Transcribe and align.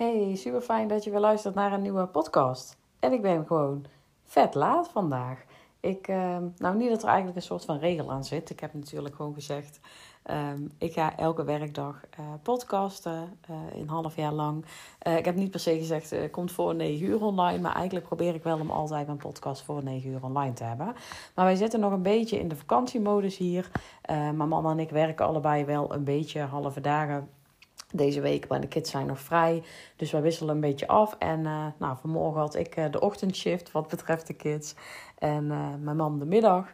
Hey, 0.00 0.34
super 0.36 0.60
fijn 0.60 0.88
dat 0.88 1.04
je 1.04 1.10
weer 1.10 1.20
luistert 1.20 1.54
naar 1.54 1.72
een 1.72 1.82
nieuwe 1.82 2.06
podcast. 2.06 2.76
En 2.98 3.12
ik 3.12 3.22
ben 3.22 3.46
gewoon 3.46 3.84
vet 4.24 4.54
laat 4.54 4.88
vandaag. 4.88 5.44
Ik, 5.80 6.08
uh, 6.08 6.36
nou, 6.56 6.76
niet 6.76 6.88
dat 6.88 7.02
er 7.02 7.08
eigenlijk 7.08 7.36
een 7.36 7.42
soort 7.42 7.64
van 7.64 7.78
regel 7.78 8.10
aan 8.10 8.24
zit. 8.24 8.50
Ik 8.50 8.60
heb 8.60 8.74
natuurlijk 8.74 9.14
gewoon 9.14 9.34
gezegd: 9.34 9.80
um, 10.30 10.70
ik 10.78 10.92
ga 10.92 11.16
elke 11.16 11.44
werkdag 11.44 12.00
uh, 12.20 12.26
podcasten, 12.42 13.38
uh, 13.50 13.80
een 13.80 13.88
half 13.88 14.16
jaar 14.16 14.32
lang. 14.32 14.64
Uh, 15.06 15.16
ik 15.16 15.24
heb 15.24 15.34
niet 15.34 15.50
per 15.50 15.60
se 15.60 15.78
gezegd: 15.78 16.30
komt 16.30 16.52
voor 16.52 16.74
9 16.74 17.06
uur 17.06 17.22
online. 17.22 17.60
Maar 17.60 17.74
eigenlijk 17.74 18.06
probeer 18.06 18.34
ik 18.34 18.42
wel 18.42 18.60
om 18.60 18.70
altijd 18.70 19.06
mijn 19.06 19.18
podcast 19.18 19.62
voor 19.62 19.84
9 19.84 20.10
uur 20.10 20.24
online 20.24 20.52
te 20.52 20.64
hebben. 20.64 20.94
Maar 21.34 21.44
wij 21.44 21.56
zitten 21.56 21.80
nog 21.80 21.92
een 21.92 22.02
beetje 22.02 22.38
in 22.38 22.48
de 22.48 22.56
vakantiemodus 22.56 23.36
hier. 23.36 23.70
mijn 24.06 24.48
mama 24.48 24.70
en 24.70 24.78
ik 24.78 24.90
werken 24.90 25.26
allebei 25.26 25.64
wel 25.64 25.94
een 25.94 26.04
beetje 26.04 26.40
halve 26.40 26.80
dagen 26.80 27.28
deze 27.92 28.20
week, 28.20 28.48
maar 28.48 28.60
de 28.60 28.68
kids 28.68 28.90
zijn 28.90 29.06
nog 29.06 29.20
vrij. 29.20 29.62
Dus 29.96 30.10
wij 30.10 30.22
wisselen 30.22 30.54
een 30.54 30.60
beetje 30.60 30.88
af. 30.88 31.16
En 31.18 31.40
uh, 31.40 31.66
nou, 31.78 31.96
vanmorgen 32.00 32.40
had 32.40 32.54
ik 32.54 32.76
uh, 32.76 32.84
de 32.90 33.00
ochtendshift 33.00 33.72
wat 33.72 33.88
betreft 33.88 34.26
de 34.26 34.34
kids. 34.34 34.74
En 35.18 35.44
uh, 35.44 35.68
mijn 35.80 35.96
man 35.96 36.18
de 36.18 36.24
middag. 36.24 36.72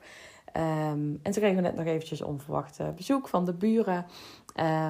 Um, 0.57 0.63
en 0.63 1.19
toen 1.23 1.33
kregen 1.33 1.57
we 1.57 1.63
net 1.63 1.77
nog 1.77 1.87
eventjes 1.87 2.23
onverwacht 2.23 2.81
bezoek 2.97 3.29
van 3.29 3.45
de 3.45 3.53
buren. 3.53 4.07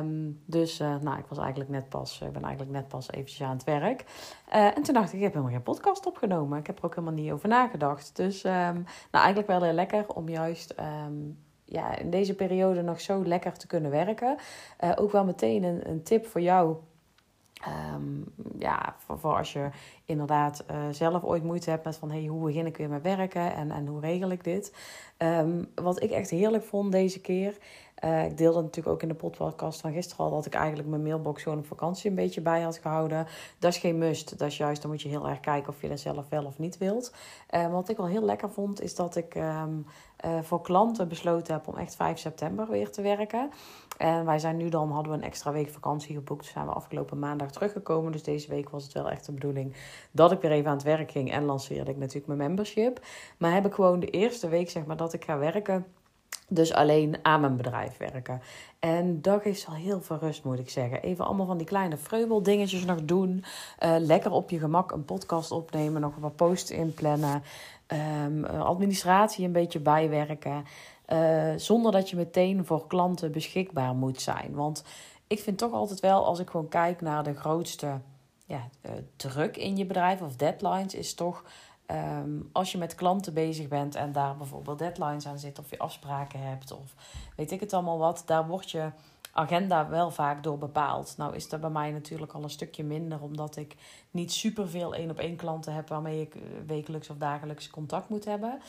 Um, 0.01 0.41
dus 0.45 0.79
nou, 0.79 1.19
ik 1.19 1.27
was 1.29 1.39
eigenlijk 1.39 1.71
net 1.71 1.89
pas, 1.89 2.23
ben 2.33 2.43
eigenlijk 2.43 2.73
net 2.73 2.89
pas 2.89 3.11
eventjes 3.11 3.43
aan 3.43 3.57
het 3.57 3.65
werk. 3.65 4.05
en 4.51 4.83
toen 4.83 4.95
dacht 4.95 5.09
ik, 5.09 5.15
ik 5.15 5.23
heb 5.23 5.33
helemaal 5.33 5.53
geen 5.53 5.63
podcast 5.63 6.07
opgenomen. 6.07 6.59
Ik 6.59 6.67
heb 6.67 6.79
er 6.79 6.85
ook 6.85 6.95
helemaal 6.95 7.15
niet 7.15 7.33
over 7.33 7.49
nagedacht. 7.49 8.17
Dus 8.17 8.45
um, 8.45 8.51
nou, 8.53 8.85
eigenlijk 9.11 9.47
wel 9.47 9.63
heel 9.63 9.73
lekker 9.73 10.07
om 10.09 10.29
juist 10.29 10.75
ja, 11.69 11.99
in 11.99 12.11
deze 12.11 12.35
periode 12.35 12.83
nog 12.83 13.01
zo 13.01 13.25
lekker 13.25 13.53
te 13.53 13.67
kunnen 13.67 13.91
werken. 13.91 14.37
Uh, 14.85 14.93
ook 14.97 15.13
wel 15.13 15.25
meteen 15.25 15.63
een, 15.63 15.89
een 15.89 16.03
tip 16.03 16.27
voor 16.27 16.41
jou. 16.41 16.77
Um, 17.95 18.25
ja, 18.59 18.97
voor, 18.99 19.37
als 19.37 19.53
je 19.53 19.69
inderdaad 20.05 20.65
uh, 20.71 20.77
zelf 20.91 21.25
ooit 21.25 21.43
moeite 21.43 21.71
hebt 21.71 21.85
met 21.85 21.97
van 21.97 22.11
hey, 22.11 22.25
hoe 22.25 22.45
begin 22.45 22.67
ik 22.67 22.77
weer 22.77 22.89
met 22.89 23.03
werken 23.03 23.55
en, 23.55 23.71
en 23.71 23.87
hoe 23.87 24.01
regel 24.01 24.31
ik 24.31 24.45
dit. 24.45 24.75
Um, 25.19 25.69
wat 25.75 26.03
ik 26.03 26.11
echt 26.11 26.31
heerlijk 26.31 26.65
vond 26.65 26.93
deze 26.93 27.21
keer. 27.21 27.57
Uh, 28.05 28.25
ik 28.25 28.37
deelde 28.37 28.63
natuurlijk 28.63 28.95
ook 28.95 29.03
in 29.03 29.09
de 29.09 29.15
podcast 29.15 29.81
van 29.81 29.93
gisteren 29.93 30.25
al 30.25 30.31
dat 30.31 30.47
ik 30.47 30.55
eigenlijk 30.55 30.89
mijn 30.89 31.03
mailbox 31.03 31.43
gewoon 31.43 31.59
op 31.59 31.67
vakantie 31.67 32.11
een 32.11 32.17
beetje 32.17 32.41
bij 32.41 32.63
had 32.63 32.79
gehouden. 32.79 33.27
Dat 33.59 33.73
is 33.73 33.79
geen 33.79 33.99
must. 33.99 34.39
Dat 34.39 34.49
is 34.49 34.57
juist, 34.57 34.83
dan 34.83 34.91
moet 34.91 35.03
je 35.03 35.09
heel 35.09 35.29
erg 35.29 35.41
kijken 35.41 35.69
of 35.69 35.83
je 35.83 35.89
dat 35.89 36.01
zelf 36.01 36.29
wel 36.29 36.45
of 36.45 36.59
niet 36.59 36.79
wilt. 36.79 37.15
Wat 37.71 37.89
ik 37.89 37.97
wel 37.97 38.07
heel 38.07 38.23
lekker 38.23 38.51
vond, 38.51 38.81
is 38.81 38.95
dat 38.95 39.17
ik 39.17 39.35
um, 39.35 39.87
uh, 40.25 40.43
voor 40.43 40.61
klanten 40.61 41.09
besloten 41.09 41.55
heb 41.55 41.69
om 41.69 41.77
echt 41.77 41.97
5 41.97 42.19
september 42.19 42.69
weer 42.69 42.91
te 42.91 43.03
werken. 43.03 43.51
En 43.97 44.25
wij 44.25 44.39
zijn 44.39 44.57
nu 44.57 44.69
dan, 44.69 44.91
hadden 44.91 45.13
we 45.13 45.19
een 45.19 45.25
extra 45.25 45.53
week 45.53 45.69
vakantie 45.69 46.15
geboekt. 46.15 46.45
Zijn 46.45 46.67
we 46.67 46.73
afgelopen 46.73 47.19
maandag 47.19 47.51
teruggekomen. 47.51 48.13
Dus 48.13 48.23
deze 48.23 48.49
week 48.49 48.71
was 48.71 48.83
het 48.83 48.93
wel 48.93 49.11
echt 49.11 49.27
de 49.27 49.33
bedoeling 49.33 49.75
dat 50.11 50.33
ik 50.33 50.41
weer 50.41 50.51
even 50.51 50.71
aan 50.71 50.77
het 50.77 50.87
werk 50.87 51.11
ging. 51.11 51.33
En 51.33 51.45
lanceerde 51.45 51.91
ik 51.91 51.97
natuurlijk 51.97 52.27
mijn 52.27 52.39
membership. 52.39 53.01
Maar 53.39 53.53
heb 53.53 53.67
ik 53.67 53.75
gewoon 53.75 54.01
de 54.01 54.11
eerste 54.11 54.49
week, 54.49 54.71
zeg 54.71 54.85
maar, 54.85 54.97
dat 54.97 55.13
ik 55.13 55.25
ga 55.25 55.39
werken 55.39 55.87
dus 56.49 56.73
alleen 56.73 57.19
aan 57.23 57.41
mijn 57.41 57.57
bedrijf 57.57 57.97
werken. 57.97 58.41
En 58.79 59.23
dat 59.23 59.43
geeft 59.43 59.67
al 59.67 59.75
heel 59.75 60.01
veel 60.01 60.19
rust, 60.19 60.45
moet 60.45 60.59
ik 60.59 60.71
zeggen. 60.71 61.03
Even 61.03 61.25
allemaal 61.25 61.47
van 61.47 61.57
die 61.57 61.67
kleine 61.67 61.97
dingetjes 62.43 62.85
nog 62.85 63.05
doen. 63.05 63.45
Uh, 63.85 63.95
lekker 63.99 64.31
op 64.31 64.51
je 64.51 64.59
gemak 64.59 64.93
een 64.93 65.05
podcast 65.05 65.51
opnemen. 65.51 66.01
Nog 66.01 66.15
wat 66.19 66.37
posts 66.37 66.71
inplannen. 66.71 67.43
Um, 67.93 68.45
administratie 68.45 69.45
een 69.45 69.53
beetje 69.53 69.81
bijwerken. 69.81 70.65
Uh, 71.09 71.53
zonder 71.57 71.93
dat 71.93 72.11
je 72.11 72.17
meteen 72.17 72.65
voor 72.65 72.87
klanten 72.87 73.33
beschikbaar 73.33 73.95
moet 73.95 74.21
zijn. 74.21 74.55
Want 74.55 74.85
ik 75.27 75.41
vind 75.41 75.59
toch 75.59 75.73
altijd 75.73 76.01
wel, 76.01 76.25
als 76.25 76.39
ik 76.39 76.51
gewoon 76.51 76.69
kijk 76.69 77.01
naar 77.01 77.25
de 77.25 77.35
grootste 77.35 78.01
ja, 78.47 78.69
druk 79.17 79.57
in 79.57 79.77
je 79.77 79.87
bedrijf 79.87 80.21
of 80.21 80.37
deadlines, 80.37 80.95
is 80.95 81.15
toch 81.15 81.45
Um, 81.91 82.49
als 82.53 82.73
je 82.73 82.79
met 82.79 82.95
klanten 82.95 83.35
bezig 83.35 83.69
bent 83.69 83.95
en 83.95 84.13
daar 84.13 84.37
bijvoorbeeld 84.37 84.79
deadlines 84.79 85.27
aan 85.27 85.39
zitten 85.39 85.65
of 85.65 85.71
je 85.71 85.79
afspraken 85.79 86.41
hebt 86.41 86.73
of 86.73 86.95
weet 87.37 87.51
ik 87.51 87.61
het 87.61 87.73
allemaal 87.73 87.99
wat, 87.99 88.23
daar 88.27 88.47
wordt 88.47 88.71
je 88.71 88.91
agenda 89.37 89.89
wel 89.89 90.11
vaak 90.11 90.43
door 90.43 90.59
bepaald. 90.59 91.15
Nou 91.17 91.35
is 91.35 91.49
dat 91.49 91.61
bij 91.61 91.71
mij 91.71 91.91
natuurlijk 91.91 92.33
al 92.33 92.43
een 92.43 92.51
stukje 92.51 92.85
minder, 92.85 93.23
omdat 93.23 93.57
ik 93.57 93.77
niet 94.11 94.33
superveel 94.33 94.95
één 94.95 95.11
op 95.11 95.19
één 95.19 95.37
klanten 95.37 95.75
heb 95.75 95.89
waarmee 95.89 96.21
ik 96.21 96.35
eh, 96.35 96.43
wekelijks 96.67 97.11
of 97.11 97.17
dagelijks 97.17 97.71
contact 97.71 98.09
moet 98.09 98.25
hebben. 98.25 98.61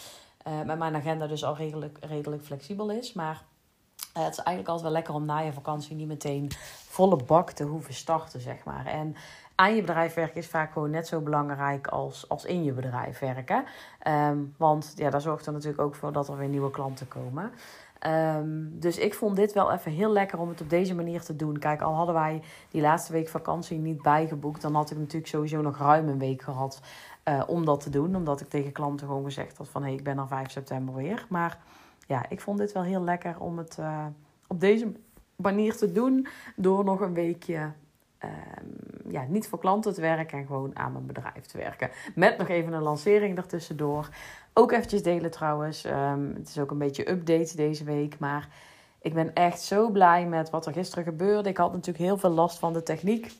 Uh, 0.47 0.61
met 0.61 0.77
mijn 0.77 0.95
agenda 0.95 1.27
dus 1.27 1.43
al 1.43 1.55
redelijk, 1.55 1.97
redelijk 2.01 2.43
flexibel 2.43 2.91
is. 2.91 3.13
Maar 3.13 3.43
uh, 4.17 4.23
het 4.23 4.31
is 4.31 4.43
eigenlijk 4.43 4.67
altijd 4.67 4.81
wel 4.81 4.91
lekker 4.91 5.13
om 5.13 5.25
na 5.25 5.39
je 5.39 5.53
vakantie 5.53 5.95
niet 5.95 6.07
meteen 6.07 6.51
volle 6.87 7.23
bak 7.23 7.51
te 7.51 7.63
hoeven 7.63 7.93
starten, 7.93 8.41
zeg 8.41 8.63
maar. 8.63 8.85
En 8.85 9.15
aan 9.57 9.75
je 9.75 9.81
bedrijf 9.81 10.13
werken 10.13 10.37
is 10.37 10.47
vaak 10.47 10.71
gewoon 10.71 10.89
net 10.89 11.07
zo 11.07 11.21
belangrijk 11.21 11.87
als, 11.87 12.29
als 12.29 12.45
in 12.45 12.63
je 12.63 12.71
bedrijf 12.71 13.19
werken. 13.19 13.63
Um, 14.07 14.53
want 14.57 14.93
ja, 14.95 15.09
daar 15.09 15.21
zorgt 15.21 15.45
er 15.45 15.53
natuurlijk 15.53 15.81
ook 15.81 15.95
voor 15.95 16.11
dat 16.11 16.27
er 16.27 16.37
weer 16.37 16.47
nieuwe 16.47 16.71
klanten 16.71 17.07
komen. 17.07 17.51
Um, 18.07 18.79
dus 18.79 18.97
ik 18.97 19.13
vond 19.13 19.35
dit 19.35 19.53
wel 19.53 19.71
even 19.71 19.91
heel 19.91 20.11
lekker 20.11 20.39
om 20.39 20.49
het 20.49 20.61
op 20.61 20.69
deze 20.69 20.95
manier 20.95 21.21
te 21.21 21.35
doen. 21.35 21.59
Kijk, 21.59 21.81
al 21.81 21.93
hadden 21.93 22.15
wij 22.15 22.41
die 22.71 22.81
laatste 22.81 23.11
week 23.11 23.29
vakantie 23.29 23.77
niet 23.77 24.01
bijgeboekt, 24.01 24.61
dan 24.61 24.75
had 24.75 24.91
ik 24.91 24.97
natuurlijk 24.97 25.27
sowieso 25.27 25.61
nog 25.61 25.77
ruim 25.77 26.07
een 26.07 26.19
week 26.19 26.41
gehad 26.41 26.81
uh, 27.25 27.43
om 27.47 27.65
dat 27.65 27.79
te 27.79 27.89
doen. 27.89 28.15
Omdat 28.15 28.41
ik 28.41 28.49
tegen 28.49 28.71
klanten 28.71 29.07
gewoon 29.07 29.23
gezegd 29.23 29.57
had 29.57 29.69
van 29.69 29.81
hé, 29.81 29.87
hey, 29.87 29.97
ik 29.97 30.03
ben 30.03 30.17
er 30.17 30.27
5 30.27 30.51
september 30.51 30.95
weer. 30.95 31.25
Maar 31.29 31.59
ja, 32.07 32.29
ik 32.29 32.41
vond 32.41 32.57
dit 32.57 32.71
wel 32.71 32.83
heel 32.83 33.03
lekker 33.03 33.39
om 33.39 33.57
het 33.57 33.77
uh, 33.79 34.05
op 34.47 34.59
deze 34.59 34.91
manier 35.35 35.75
te 35.75 35.91
doen. 35.91 36.27
Door 36.55 36.83
nog 36.83 36.99
een 36.99 37.13
weekje 37.13 37.71
um, 38.23 39.11
ja, 39.11 39.25
niet 39.27 39.47
voor 39.47 39.59
klanten 39.59 39.93
te 39.93 40.01
werken 40.01 40.37
en 40.37 40.45
gewoon 40.45 40.77
aan 40.77 40.91
mijn 40.91 41.05
bedrijf 41.05 41.45
te 41.45 41.57
werken. 41.57 41.89
Met 42.15 42.37
nog 42.37 42.47
even 42.47 42.73
een 42.73 42.81
lancering 42.81 43.37
ertussendoor. 43.37 44.09
Ook 44.53 44.71
eventjes 44.71 45.03
delen 45.03 45.31
trouwens. 45.31 45.85
Um, 45.85 46.33
het 46.35 46.47
is 46.47 46.59
ook 46.59 46.71
een 46.71 46.77
beetje 46.77 47.09
update 47.09 47.55
deze 47.55 47.83
week. 47.83 48.19
Maar 48.19 48.49
ik 49.01 49.13
ben 49.13 49.33
echt 49.33 49.61
zo 49.61 49.89
blij 49.89 50.25
met 50.25 50.49
wat 50.49 50.65
er 50.65 50.73
gisteren 50.73 51.03
gebeurde. 51.03 51.49
Ik 51.49 51.57
had 51.57 51.71
natuurlijk 51.71 52.05
heel 52.05 52.17
veel 52.17 52.29
last 52.29 52.59
van 52.59 52.73
de 52.73 52.83
techniek. 52.83 53.31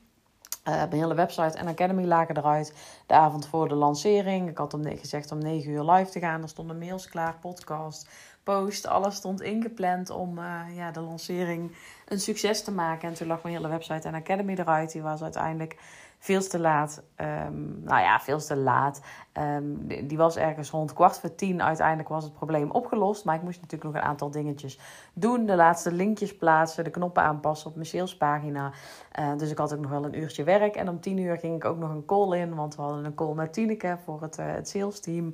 Uh, 0.68 0.74
mijn 0.74 0.92
hele 0.92 1.14
website 1.14 1.58
en 1.58 1.68
Academy 1.68 2.06
lagen 2.06 2.38
eruit. 2.38 2.74
De 3.06 3.14
avond 3.14 3.48
voor 3.48 3.68
de 3.68 3.76
lancering. 3.76 4.50
Ik 4.50 4.58
had 4.58 4.74
om, 4.74 4.84
gezegd 4.86 5.32
om 5.32 5.38
9 5.38 5.72
uur 5.72 5.84
live 5.84 6.12
te 6.12 6.20
gaan. 6.20 6.42
Er 6.42 6.50
stonden 6.50 6.78
mails 6.78 7.10
klaar, 7.10 7.36
podcast, 7.40 8.10
post. 8.44 8.88
Alles 8.88 9.16
stond 9.16 9.42
ingepland 9.42 10.10
om 10.10 10.38
uh, 10.38 10.62
ja, 10.76 10.92
de 10.92 11.00
lancering 11.00 11.76
een 12.08 12.20
succes 12.20 12.64
te 12.64 12.72
maken. 12.72 13.10
En 13.10 13.14
toen 13.14 13.28
lag 13.28 13.44
mijn 13.44 13.56
hele 13.56 13.68
website 13.68 14.08
en 14.08 14.16
Academy 14.16 14.54
eruit. 14.54 14.92
Die 14.92 15.02
was 15.02 15.22
uiteindelijk 15.22 15.78
veel 16.20 16.48
te 16.48 16.60
laat. 16.60 17.04
Um, 17.16 17.82
nou 17.84 18.02
ja, 18.02 18.20
veel 18.20 18.40
te 18.40 18.56
laat. 18.56 19.02
Um, 19.40 19.88
die 20.08 20.18
was 20.18 20.38
ergens 20.38 20.70
rond 20.70 20.94
kwart 20.94 21.20
voor 21.20 21.36
tien. 21.36 21.64
Uiteindelijk 21.64 22.10
was 22.10 22.24
het 22.24 22.34
probleem 22.34 22.72
opgelost. 22.72 23.26
Maar 23.26 23.36
ik 23.36 23.42
moest 23.42 23.62
natuurlijk 23.62 23.94
nog 23.94 24.02
een 24.02 24.10
aantal 24.10 24.32
dingetjes 24.32 24.80
doen. 25.14 25.46
De 25.46 25.56
laatste 25.56 25.92
linkjes 25.92 26.36
plaatsen. 26.36 26.84
De 26.84 26.90
knoppen 26.90 27.24
aanpassen 27.24 27.70
op 27.70 27.76
mijn 27.76 27.88
salespagina. 27.88 28.72
Uh, 29.20 29.38
dus 29.38 29.52
ik 29.52 29.58
had 29.58 29.74
ook 29.74 29.80
nog 29.80 29.92
wel 29.92 30.06
een 30.06 30.20
uurtje 30.20 30.44
werk. 30.44 30.76
En 30.76 30.90
om 30.90 31.00
tien 31.00 31.18
uur 31.18 31.38
ging 31.38 31.56
ik 31.56 31.66
ook 31.66 31.78
nog 31.78 31.90
een 31.90 32.06
call 32.06 32.40
in. 32.40 32.56
Want 32.56 32.76
we 32.76 32.82
hadden 32.82 33.06
een 33.06 33.16
call 33.16 33.34
met 33.34 33.54
Tineke 33.54 33.98
voor 34.04 34.22
het, 34.22 34.40
uh, 34.40 34.46
het 34.48 34.70
sales 34.70 35.00
team. 35.00 35.26
Um, 35.26 35.34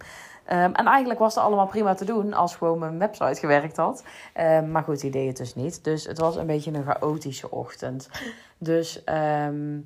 en 0.49 0.85
eigenlijk 0.85 1.19
was 1.19 1.35
het 1.35 1.43
allemaal 1.43 1.67
prima 1.67 1.93
te 1.93 2.05
doen 2.05 2.33
als 2.33 2.55
gewoon 2.55 2.79
mijn 2.79 2.99
website 2.99 3.39
gewerkt 3.39 3.77
had. 3.77 4.03
maar 4.71 4.83
goed, 4.83 4.99
die 4.99 5.11
deed 5.11 5.27
het 5.27 5.37
dus 5.37 5.55
niet. 5.55 5.83
Dus 5.83 6.05
het 6.05 6.19
was 6.19 6.35
een 6.35 6.45
beetje 6.45 6.73
een 6.73 6.83
chaotische 6.83 7.51
ochtend. 7.51 8.09
Dus 8.57 9.03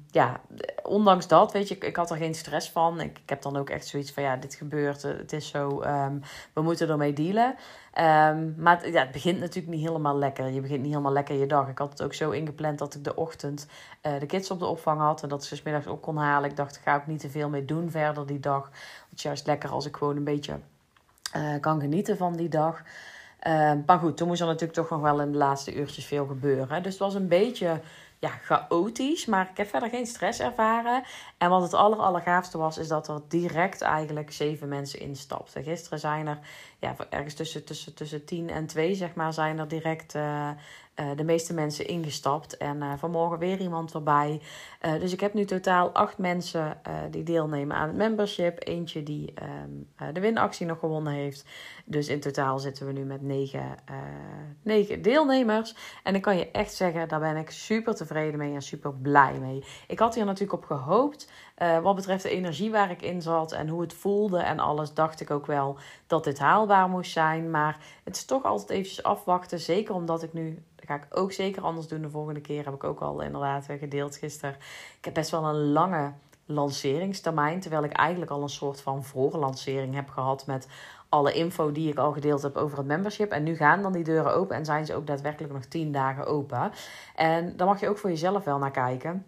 ja, 0.07 0.39
ondanks 0.84 1.28
dat, 1.28 1.51
weet 1.51 1.67
je, 1.67 1.75
ik, 1.75 1.84
ik 1.84 1.95
had 1.95 2.11
er 2.11 2.17
geen 2.17 2.35
stress 2.35 2.72
van. 2.72 2.99
Ik, 2.99 3.19
ik 3.23 3.29
heb 3.29 3.41
dan 3.41 3.57
ook 3.57 3.69
echt 3.69 3.88
zoiets 3.88 4.06
van, 4.12 4.23
ja, 4.23 4.35
dit 4.35 4.56
gebeurt, 4.56 5.01
het 5.01 5.34
is 5.34 5.47
zo, 5.47 5.81
um, 5.84 6.22
we 6.53 6.62
moeten 6.62 6.90
ermee 6.90 7.13
dealen. 7.13 7.55
Um, 7.99 8.55
maar 8.58 8.81
het, 8.81 8.93
ja, 8.93 9.02
het 9.02 9.11
begint 9.11 9.40
natuurlijk 9.40 9.76
niet 9.76 9.85
helemaal 9.87 10.17
lekker. 10.17 10.49
Je 10.49 10.61
begint 10.61 10.81
niet 10.81 10.90
helemaal 10.90 11.11
lekker 11.11 11.35
je 11.35 11.46
dag. 11.46 11.67
Ik 11.67 11.78
had 11.78 11.90
het 11.90 12.02
ook 12.02 12.14
zo 12.14 12.29
ingepland 12.29 12.79
dat 12.79 12.96
ik 12.96 13.03
de 13.03 13.16
ochtend 13.16 13.67
uh, 14.03 14.20
de 14.20 14.26
kids 14.26 14.52
op 14.52 14.59
de 14.59 14.66
opvang 14.66 14.99
had. 14.99 15.23
En 15.23 15.29
dat 15.29 15.46
ze 15.46 15.55
s 15.55 15.64
middags 15.64 15.99
kon 16.02 16.17
halen. 16.17 16.49
Ik 16.49 16.55
dacht, 16.55 16.78
ga 16.84 16.96
ik 16.96 17.08
niet 17.08 17.20
te 17.20 17.29
veel 17.29 17.49
mee 17.49 17.66
doen 17.66 17.91
verder 17.91 18.28
die 18.28 18.40
dag. 18.40 18.66
Het 19.09 19.17
is 19.17 19.23
juist 19.23 19.47
lekker 19.47 19.70
als 19.70 19.85
ik 19.85 19.96
gewoon 19.96 20.16
een 20.16 20.23
beetje 20.23 20.59
uh, 21.35 21.59
kan 21.59 21.79
genieten 21.79 22.17
van 22.17 22.35
die 22.35 22.49
dag. 22.49 22.81
Uh, 23.47 23.72
maar 23.85 23.99
goed, 23.99 24.17
toen 24.17 24.28
moest 24.28 24.41
er 24.41 24.47
natuurlijk 24.47 24.73
toch 24.73 24.90
nog 24.90 25.02
wel 25.02 25.22
in 25.22 25.31
de 25.31 25.37
laatste 25.37 25.76
uurtjes 25.76 26.05
veel 26.05 26.26
gebeuren. 26.26 26.84
Dus 26.84 26.91
het 26.91 27.02
was 27.02 27.14
een 27.14 27.28
beetje 27.28 27.81
ja, 28.19 28.29
chaotisch, 28.29 29.25
maar 29.25 29.49
ik 29.52 29.58
heb 29.58 29.67
verder 29.67 29.90
geen 29.90 30.05
stress 30.05 30.40
ervaren. 30.40 31.03
En 31.37 31.49
wat 31.49 31.61
het 31.61 31.73
aller, 31.73 31.99
allergaafste 31.99 32.58
was, 32.58 32.78
is 32.78 32.87
dat 32.87 33.08
er 33.08 33.22
direct 33.28 33.81
eigenlijk 33.81 34.31
zeven 34.31 34.67
mensen 34.67 34.99
instapten. 34.99 35.64
Gisteren 35.64 35.99
zijn 35.99 36.28
er, 36.28 36.40
ja, 36.79 36.96
ergens 37.09 37.34
tussen, 37.34 37.66
tussen, 37.66 37.93
tussen 37.93 38.25
tien 38.25 38.49
en 38.49 38.67
twee, 38.67 38.96
zeg 38.96 39.14
maar, 39.14 39.34
zijn 39.34 39.59
er 39.59 39.67
direct 39.67 40.16
uh, 40.16 40.49
de 41.16 41.23
meeste 41.23 41.53
mensen 41.53 41.88
ingestapt. 41.88 42.58
En 42.58 42.99
vanmorgen 42.99 43.40
weer 43.40 43.59
iemand 43.59 43.94
erbij. 43.94 44.41
dus 44.99 45.14
ik 45.14 45.20
heb 45.20 45.34
nu 45.34 45.46
totaal 45.46 45.91
acht 45.91 46.17
mensen 46.17 46.82
die 47.11 47.23
deelnemen 47.23 47.78
aan 47.78 47.88
het 47.88 47.97
membership. 47.97 48.67
Eentje 48.67 49.03
die 49.03 49.34
ehm, 49.34 50.14
de 50.14 50.20
winactie 50.20 50.66
nog 50.66 50.79
gewonnen 50.79 51.14
heeft. 51.14 51.46
Dus 51.85 52.08
in 52.08 52.20
totaal 52.20 52.59
zitten 52.59 52.85
we 52.85 52.91
nu 52.91 53.03
met 53.03 53.22
negen, 53.22 53.76
negen 54.61 55.02
deelnemers. 55.02 55.76
En 56.03 56.16
ik 56.16 56.22
kan 56.22 56.38
je 56.38 56.52
echt 56.52 56.73
zeggen, 56.73 57.08
daar 57.08 57.20
ben 57.20 57.38
ik 57.38 57.50
super 57.50 57.96
tevreden 57.96 58.40
mee 58.40 58.53
en 58.53 58.61
super 58.61 58.93
blij 58.93 59.40
mee. 59.40 59.64
Ik 59.88 60.00
had 60.00 60.16
hier 60.16 60.26
natuurlijk 60.26 60.64
op 60.64 60.66
gehoopt. 60.66 61.32
Wat 61.82 61.96
betreft 61.96 62.23
de 62.23 62.29
energie 62.29 62.72
waar 62.72 62.91
ik 62.91 63.02
in 63.02 63.22
zat 63.22 63.52
en 63.52 63.67
hoe 63.67 63.82
het 63.82 63.93
voelde 63.93 64.40
en 64.40 64.59
alles, 64.59 64.93
dacht 64.93 65.22
ik 65.22 65.32
ook 65.32 65.46
wel 65.46 65.78
dat 66.08 66.23
dit 66.23 66.40
haalbaar 66.40 66.90
moest 66.90 67.11
zijn. 67.11 67.52
Maar 67.52 67.78
het 68.03 68.16
is 68.16 68.26
toch 68.26 68.43
altijd 68.43 68.70
eventjes 68.70 69.03
afwachten. 69.03 69.59
Zeker 69.59 69.96
omdat 69.96 70.23
ik 70.23 70.34
nu, 70.34 70.64
ga 70.87 70.95
ik 70.95 71.07
ook 71.09 71.31
zeker 71.31 71.63
anders 71.63 71.87
doen 71.87 72.01
de 72.01 72.09
volgende 72.09 72.41
keer. 72.41 72.66
Heb 72.66 72.73
ik 72.73 72.84
ook 72.84 72.99
al 72.99 73.22
inderdaad 73.22 73.66
gedeeld 73.79 74.16
gisteren. 74.16 74.55
Ik 74.97 75.05
heb 75.05 75.13
best 75.13 75.31
wel 75.31 75.45
een 75.45 75.72
lange 75.72 76.11
lanceringstermijn. 76.45 77.59
Terwijl 77.59 77.84
ik 77.84 77.91
eigenlijk 77.91 78.31
al 78.31 78.41
een 78.41 78.49
soort 78.49 78.81
van 78.81 79.03
voorlancering 79.03 79.95
heb 79.95 80.09
gehad 80.09 80.45
met 80.45 80.67
alle 81.09 81.34
info 81.34 81.72
die 81.72 81.89
ik 81.89 81.97
al 81.97 82.11
gedeeld 82.11 82.41
heb 82.41 82.57
over 82.57 82.78
het 82.78 82.87
membership. 82.87 83.31
En 83.31 83.43
nu 83.43 83.55
gaan 83.55 83.81
dan 83.81 83.91
die 83.91 84.03
deuren 84.03 84.34
open 84.34 84.55
en 84.55 84.66
zijn 84.66 84.85
ze 84.85 84.95
ook 84.95 85.07
daadwerkelijk 85.07 85.53
nog 85.53 85.66
10 85.66 85.91
dagen 85.91 86.25
open. 86.25 86.72
En 87.16 87.57
daar 87.57 87.67
mag 87.67 87.79
je 87.79 87.90
ook 87.90 87.97
voor 87.97 88.09
jezelf 88.09 88.43
wel 88.43 88.57
naar 88.57 88.72
kijken. 88.72 89.25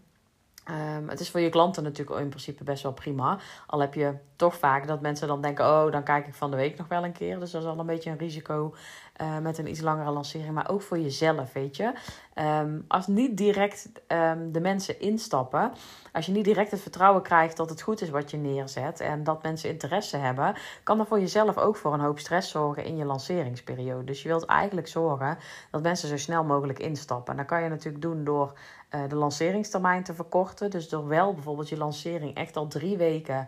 Um, 0.97 1.09
het 1.09 1.19
is 1.19 1.29
voor 1.29 1.39
je 1.39 1.49
klanten 1.49 1.83
natuurlijk 1.83 2.19
in 2.19 2.29
principe 2.29 2.63
best 2.63 2.83
wel 2.83 2.93
prima. 2.93 3.39
Al 3.67 3.79
heb 3.79 3.93
je 3.93 4.15
toch 4.39 4.55
vaak 4.55 4.87
dat 4.87 5.01
mensen 5.01 5.27
dan 5.27 5.41
denken: 5.41 5.65
oh, 5.65 5.91
dan 5.91 6.03
kijk 6.03 6.27
ik 6.27 6.33
van 6.33 6.51
de 6.51 6.57
week 6.57 6.77
nog 6.77 6.87
wel 6.87 7.03
een 7.03 7.11
keer. 7.11 7.39
Dus 7.39 7.51
dat 7.51 7.61
is 7.61 7.67
al 7.67 7.79
een 7.79 7.85
beetje 7.85 8.09
een 8.09 8.17
risico 8.17 8.73
uh, 9.21 9.37
met 9.37 9.57
een 9.57 9.69
iets 9.69 9.81
langere 9.81 10.11
lancering. 10.11 10.53
Maar 10.53 10.69
ook 10.69 10.81
voor 10.81 10.99
jezelf, 10.99 11.53
weet 11.53 11.75
je. 11.75 11.93
Um, 12.35 12.85
als 12.87 13.07
niet 13.07 13.37
direct 13.37 13.89
um, 14.07 14.51
de 14.51 14.59
mensen 14.59 14.99
instappen, 14.99 15.71
als 16.13 16.25
je 16.25 16.31
niet 16.31 16.45
direct 16.45 16.71
het 16.71 16.81
vertrouwen 16.81 17.21
krijgt 17.21 17.57
dat 17.57 17.69
het 17.69 17.81
goed 17.81 18.01
is 18.01 18.09
wat 18.09 18.31
je 18.31 18.37
neerzet 18.37 18.99
en 18.99 19.23
dat 19.23 19.43
mensen 19.43 19.69
interesse 19.69 20.17
hebben, 20.17 20.55
kan 20.83 20.97
dat 20.97 21.07
voor 21.07 21.19
jezelf 21.19 21.57
ook 21.57 21.75
voor 21.75 21.93
een 21.93 21.99
hoop 21.99 22.19
stress 22.19 22.51
zorgen 22.51 22.83
in 22.83 22.97
je 22.97 23.05
lanceringsperiode. 23.05 24.03
Dus 24.03 24.21
je 24.21 24.27
wilt 24.27 24.45
eigenlijk 24.45 24.87
zorgen 24.87 25.37
dat 25.71 25.81
mensen 25.81 26.09
zo 26.09 26.17
snel 26.17 26.43
mogelijk 26.43 26.79
instappen. 26.79 27.31
En 27.31 27.37
dat 27.37 27.47
kan 27.47 27.63
je 27.63 27.69
natuurlijk 27.69 28.03
doen 28.03 28.23
door 28.23 28.53
uh, 28.95 29.01
de 29.07 29.15
lanceringstermijn 29.15 30.03
te 30.03 30.13
verkorten. 30.13 30.69
Dus 30.69 30.89
door 30.89 31.07
wel 31.07 31.33
bijvoorbeeld 31.33 31.69
je 31.69 31.77
lancering 31.77 32.35
echt 32.35 32.55
al 32.55 32.67
drie 32.67 32.97
weken 32.97 33.47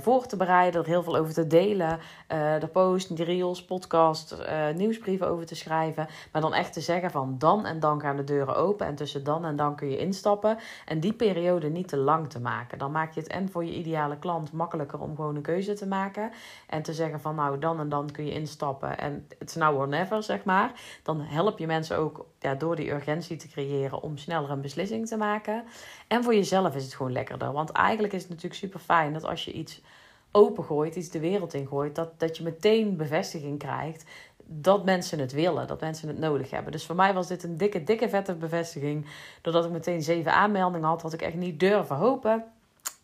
voor 0.00 0.26
te 0.26 0.36
bereiden, 0.36 0.80
er 0.80 0.86
heel 0.86 1.02
veel 1.02 1.16
over 1.16 1.34
te 1.34 1.46
delen, 1.46 1.98
uh, 2.32 2.60
de 2.60 2.66
post, 2.66 3.16
de 3.16 3.24
reels, 3.24 3.64
podcast, 3.64 4.36
uh, 4.40 4.74
nieuwsbrieven 4.74 5.28
over 5.28 5.46
te 5.46 5.54
schrijven. 5.54 6.08
Maar 6.32 6.42
dan 6.42 6.54
echt 6.54 6.72
te 6.72 6.80
zeggen 6.80 7.10
van 7.10 7.34
dan 7.38 7.66
en 7.66 7.80
dan 7.80 8.00
gaan 8.00 8.16
de 8.16 8.24
deuren 8.24 8.56
open 8.56 8.86
en 8.86 8.94
tussen 8.94 9.24
dan 9.24 9.44
en 9.44 9.56
dan 9.56 9.76
kun 9.76 9.90
je 9.90 9.98
instappen. 9.98 10.58
En 10.84 11.00
die 11.00 11.12
periode 11.12 11.68
niet 11.68 11.88
te 11.88 11.96
lang 11.96 12.30
te 12.30 12.40
maken. 12.40 12.78
Dan 12.78 12.90
maak 12.90 13.12
je 13.12 13.20
het 13.20 13.28
en 13.28 13.50
voor 13.50 13.64
je 13.64 13.74
ideale 13.74 14.18
klant 14.18 14.52
makkelijker 14.52 15.00
om 15.00 15.16
gewoon 15.16 15.36
een 15.36 15.42
keuze 15.42 15.72
te 15.72 15.86
maken. 15.86 16.30
En 16.66 16.82
te 16.82 16.92
zeggen 16.92 17.20
van 17.20 17.34
nou 17.34 17.58
dan 17.58 17.80
en 17.80 17.88
dan 17.88 18.10
kun 18.10 18.26
je 18.26 18.32
instappen 18.32 18.98
en 18.98 19.28
is 19.38 19.54
now 19.54 19.78
or 19.78 19.88
never 19.88 20.22
zeg 20.22 20.44
maar. 20.44 20.72
Dan 21.02 21.20
help 21.20 21.58
je 21.58 21.66
mensen 21.66 21.98
ook 21.98 22.26
ja, 22.38 22.54
door 22.54 22.76
die 22.76 22.90
urgentie 22.90 23.36
te 23.36 23.48
creëren 23.48 24.02
om 24.02 24.16
sneller 24.16 24.50
een 24.50 24.60
beslissing 24.60 25.06
te 25.06 25.16
maken. 25.16 25.64
En 26.08 26.24
voor 26.24 26.34
jezelf 26.34 26.74
is 26.74 26.84
het 26.84 26.94
gewoon 26.94 27.12
lekkerder. 27.12 27.52
Want 27.52 27.70
eigenlijk 27.70 28.12
is 28.12 28.20
het 28.20 28.30
natuurlijk 28.30 28.60
super 28.60 28.80
fijn 28.80 29.12
dat 29.12 29.24
als 29.24 29.44
je 29.44 29.52
iets 29.52 29.73
opengooit, 30.30 30.96
iets 30.96 31.10
de 31.10 31.18
wereld 31.18 31.54
ingooit, 31.54 31.94
dat, 31.94 32.20
dat 32.20 32.36
je 32.36 32.42
meteen 32.42 32.96
bevestiging 32.96 33.58
krijgt 33.58 34.04
dat 34.46 34.84
mensen 34.84 35.18
het 35.18 35.32
willen, 35.32 35.66
dat 35.66 35.80
mensen 35.80 36.08
het 36.08 36.18
nodig 36.18 36.50
hebben. 36.50 36.72
Dus 36.72 36.86
voor 36.86 36.94
mij 36.94 37.14
was 37.14 37.26
dit 37.26 37.42
een 37.42 37.56
dikke, 37.56 37.84
dikke 37.84 38.08
vette 38.08 38.34
bevestiging. 38.34 39.06
Doordat 39.42 39.64
ik 39.64 39.70
meteen 39.70 40.02
zeven 40.02 40.32
aanmeldingen 40.32 40.88
had, 40.88 41.02
had 41.02 41.12
ik 41.12 41.22
echt 41.22 41.34
niet 41.34 41.60
durven 41.60 41.96
hopen 41.96 42.44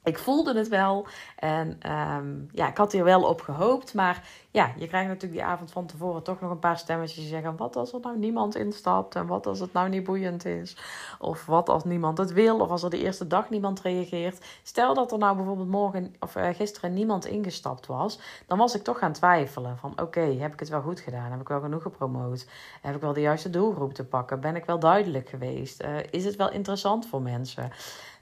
ik 0.02 0.18
voelde 0.18 0.54
het 0.54 0.68
wel 0.68 1.06
en 1.36 1.76
ehm, 1.80 2.28
ja, 2.52 2.68
ik 2.68 2.76
had 2.76 2.92
hier 2.92 3.04
wel 3.04 3.22
op 3.22 3.40
gehoopt. 3.40 3.94
Maar 3.94 4.28
ja, 4.50 4.72
je 4.76 4.86
krijgt 4.86 5.08
natuurlijk 5.08 5.40
die 5.40 5.50
avond 5.50 5.72
van 5.72 5.86
tevoren 5.86 6.22
toch 6.22 6.40
nog 6.40 6.50
een 6.50 6.58
paar 6.58 6.78
stemmetjes 6.78 7.18
die 7.18 7.28
zeggen: 7.28 7.56
wat 7.56 7.76
als 7.76 7.92
er 7.92 8.00
nou 8.00 8.18
niemand 8.18 8.56
instapt 8.56 9.14
en 9.14 9.26
wat 9.26 9.46
als 9.46 9.60
het 9.60 9.72
nou 9.72 9.88
niet 9.88 10.04
boeiend 10.04 10.44
is? 10.44 10.76
Of 11.18 11.46
wat 11.46 11.68
als 11.68 11.84
niemand 11.84 12.18
het 12.18 12.32
wil, 12.32 12.60
of 12.60 12.70
als 12.70 12.82
er 12.82 12.90
de 12.90 13.02
eerste 13.02 13.26
dag 13.26 13.50
niemand 13.50 13.80
reageert. 13.80 14.44
Stel 14.62 14.94
dat 14.94 15.12
er 15.12 15.18
nou 15.18 15.36
bijvoorbeeld 15.36 15.68
morgen 15.68 16.14
of 16.20 16.36
uh, 16.36 16.48
gisteren 16.52 16.94
niemand 16.94 17.26
ingestapt 17.26 17.86
was, 17.86 18.20
dan 18.46 18.58
was 18.58 18.74
ik 18.74 18.82
toch 18.82 18.98
gaan 18.98 19.12
twijfelen: 19.12 19.76
van 19.78 20.00
oké, 20.00 20.20
heb 20.20 20.52
ik 20.52 20.60
het 20.60 20.68
wel 20.68 20.82
goed 20.82 21.00
gedaan? 21.00 21.30
Heb 21.30 21.40
ik 21.40 21.48
wel 21.48 21.60
genoeg 21.60 21.82
gepromoot? 21.82 22.46
Heb 22.80 22.94
ik 22.94 23.00
wel 23.00 23.12
de 23.12 23.20
juiste 23.20 23.50
doelgroep 23.50 23.94
te 23.94 24.04
pakken? 24.04 24.40
Ben 24.40 24.56
ik 24.56 24.64
wel 24.64 24.78
duidelijk 24.78 25.28
geweest? 25.28 25.82
Uh, 25.82 25.96
is 26.10 26.24
het 26.24 26.36
wel 26.36 26.50
interessant 26.50 27.06
voor 27.06 27.22
mensen? 27.22 27.72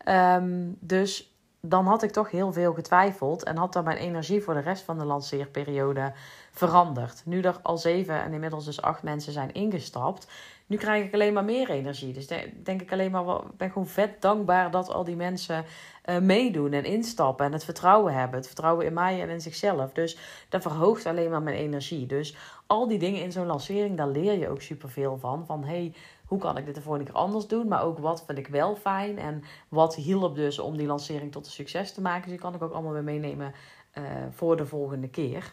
Um, 0.08 0.76
dus 0.80 1.32
dan 1.68 1.86
had 1.86 2.02
ik 2.02 2.10
toch 2.10 2.30
heel 2.30 2.52
veel 2.52 2.74
getwijfeld 2.74 3.42
en 3.42 3.56
had 3.56 3.72
dan 3.72 3.84
mijn 3.84 3.96
energie 3.96 4.42
voor 4.42 4.54
de 4.54 4.60
rest 4.60 4.82
van 4.82 4.98
de 4.98 5.04
lanceerperiode 5.04 6.12
veranderd. 6.50 7.22
Nu 7.24 7.40
er 7.40 7.58
al 7.62 7.78
zeven 7.78 8.22
en 8.22 8.32
inmiddels 8.32 8.64
dus 8.64 8.82
acht 8.82 9.02
mensen 9.02 9.32
zijn 9.32 9.52
ingestapt, 9.52 10.26
nu 10.68 10.76
krijg 10.76 11.04
ik 11.04 11.14
alleen 11.14 11.32
maar 11.32 11.44
meer 11.44 11.70
energie. 11.70 12.12
Dus 12.12 12.26
denk 12.62 12.82
ik 12.82 12.92
alleen 12.92 13.10
maar, 13.10 13.36
ik 13.36 13.56
ben 13.56 13.70
gewoon 13.70 13.86
vet 13.86 14.22
dankbaar 14.22 14.70
dat 14.70 14.92
al 14.92 15.04
die 15.04 15.16
mensen 15.16 15.64
uh, 16.06 16.18
meedoen 16.18 16.72
en 16.72 16.84
instappen 16.84 17.46
en 17.46 17.52
het 17.52 17.64
vertrouwen 17.64 18.14
hebben. 18.14 18.36
Het 18.36 18.46
vertrouwen 18.46 18.86
in 18.86 18.92
mij 18.92 19.22
en 19.22 19.28
in 19.28 19.40
zichzelf. 19.40 19.92
Dus 19.92 20.18
dat 20.48 20.62
verhoogt 20.62 21.06
alleen 21.06 21.30
maar 21.30 21.42
mijn 21.42 21.56
energie. 21.56 22.06
Dus 22.06 22.36
al 22.66 22.88
die 22.88 22.98
dingen 22.98 23.22
in 23.22 23.32
zo'n 23.32 23.46
lancering, 23.46 23.96
daar 23.96 24.08
leer 24.08 24.38
je 24.38 24.48
ook 24.48 24.62
superveel 24.62 25.18
van. 25.18 25.46
Van 25.46 25.64
hey, 25.64 25.94
hoe 26.28 26.38
kan 26.38 26.56
ik 26.56 26.64
dit 26.64 26.74
de 26.74 26.80
volgende 26.80 27.10
keer 27.10 27.20
anders 27.20 27.46
doen? 27.46 27.68
Maar 27.68 27.82
ook 27.82 27.98
wat 27.98 28.24
vind 28.26 28.38
ik 28.38 28.46
wel 28.48 28.76
fijn 28.76 29.18
en 29.18 29.42
wat 29.68 29.94
hielp 29.94 30.34
dus 30.34 30.58
om 30.58 30.76
die 30.76 30.86
lancering 30.86 31.32
tot 31.32 31.46
een 31.46 31.52
succes 31.52 31.92
te 31.92 32.00
maken. 32.00 32.22
Dus 32.22 32.30
die 32.30 32.40
kan 32.40 32.54
ik 32.54 32.62
ook 32.62 32.72
allemaal 32.72 32.92
weer 32.92 33.04
meenemen 33.04 33.52
uh, 33.98 34.04
voor 34.30 34.56
de 34.56 34.66
volgende 34.66 35.08
keer. 35.08 35.52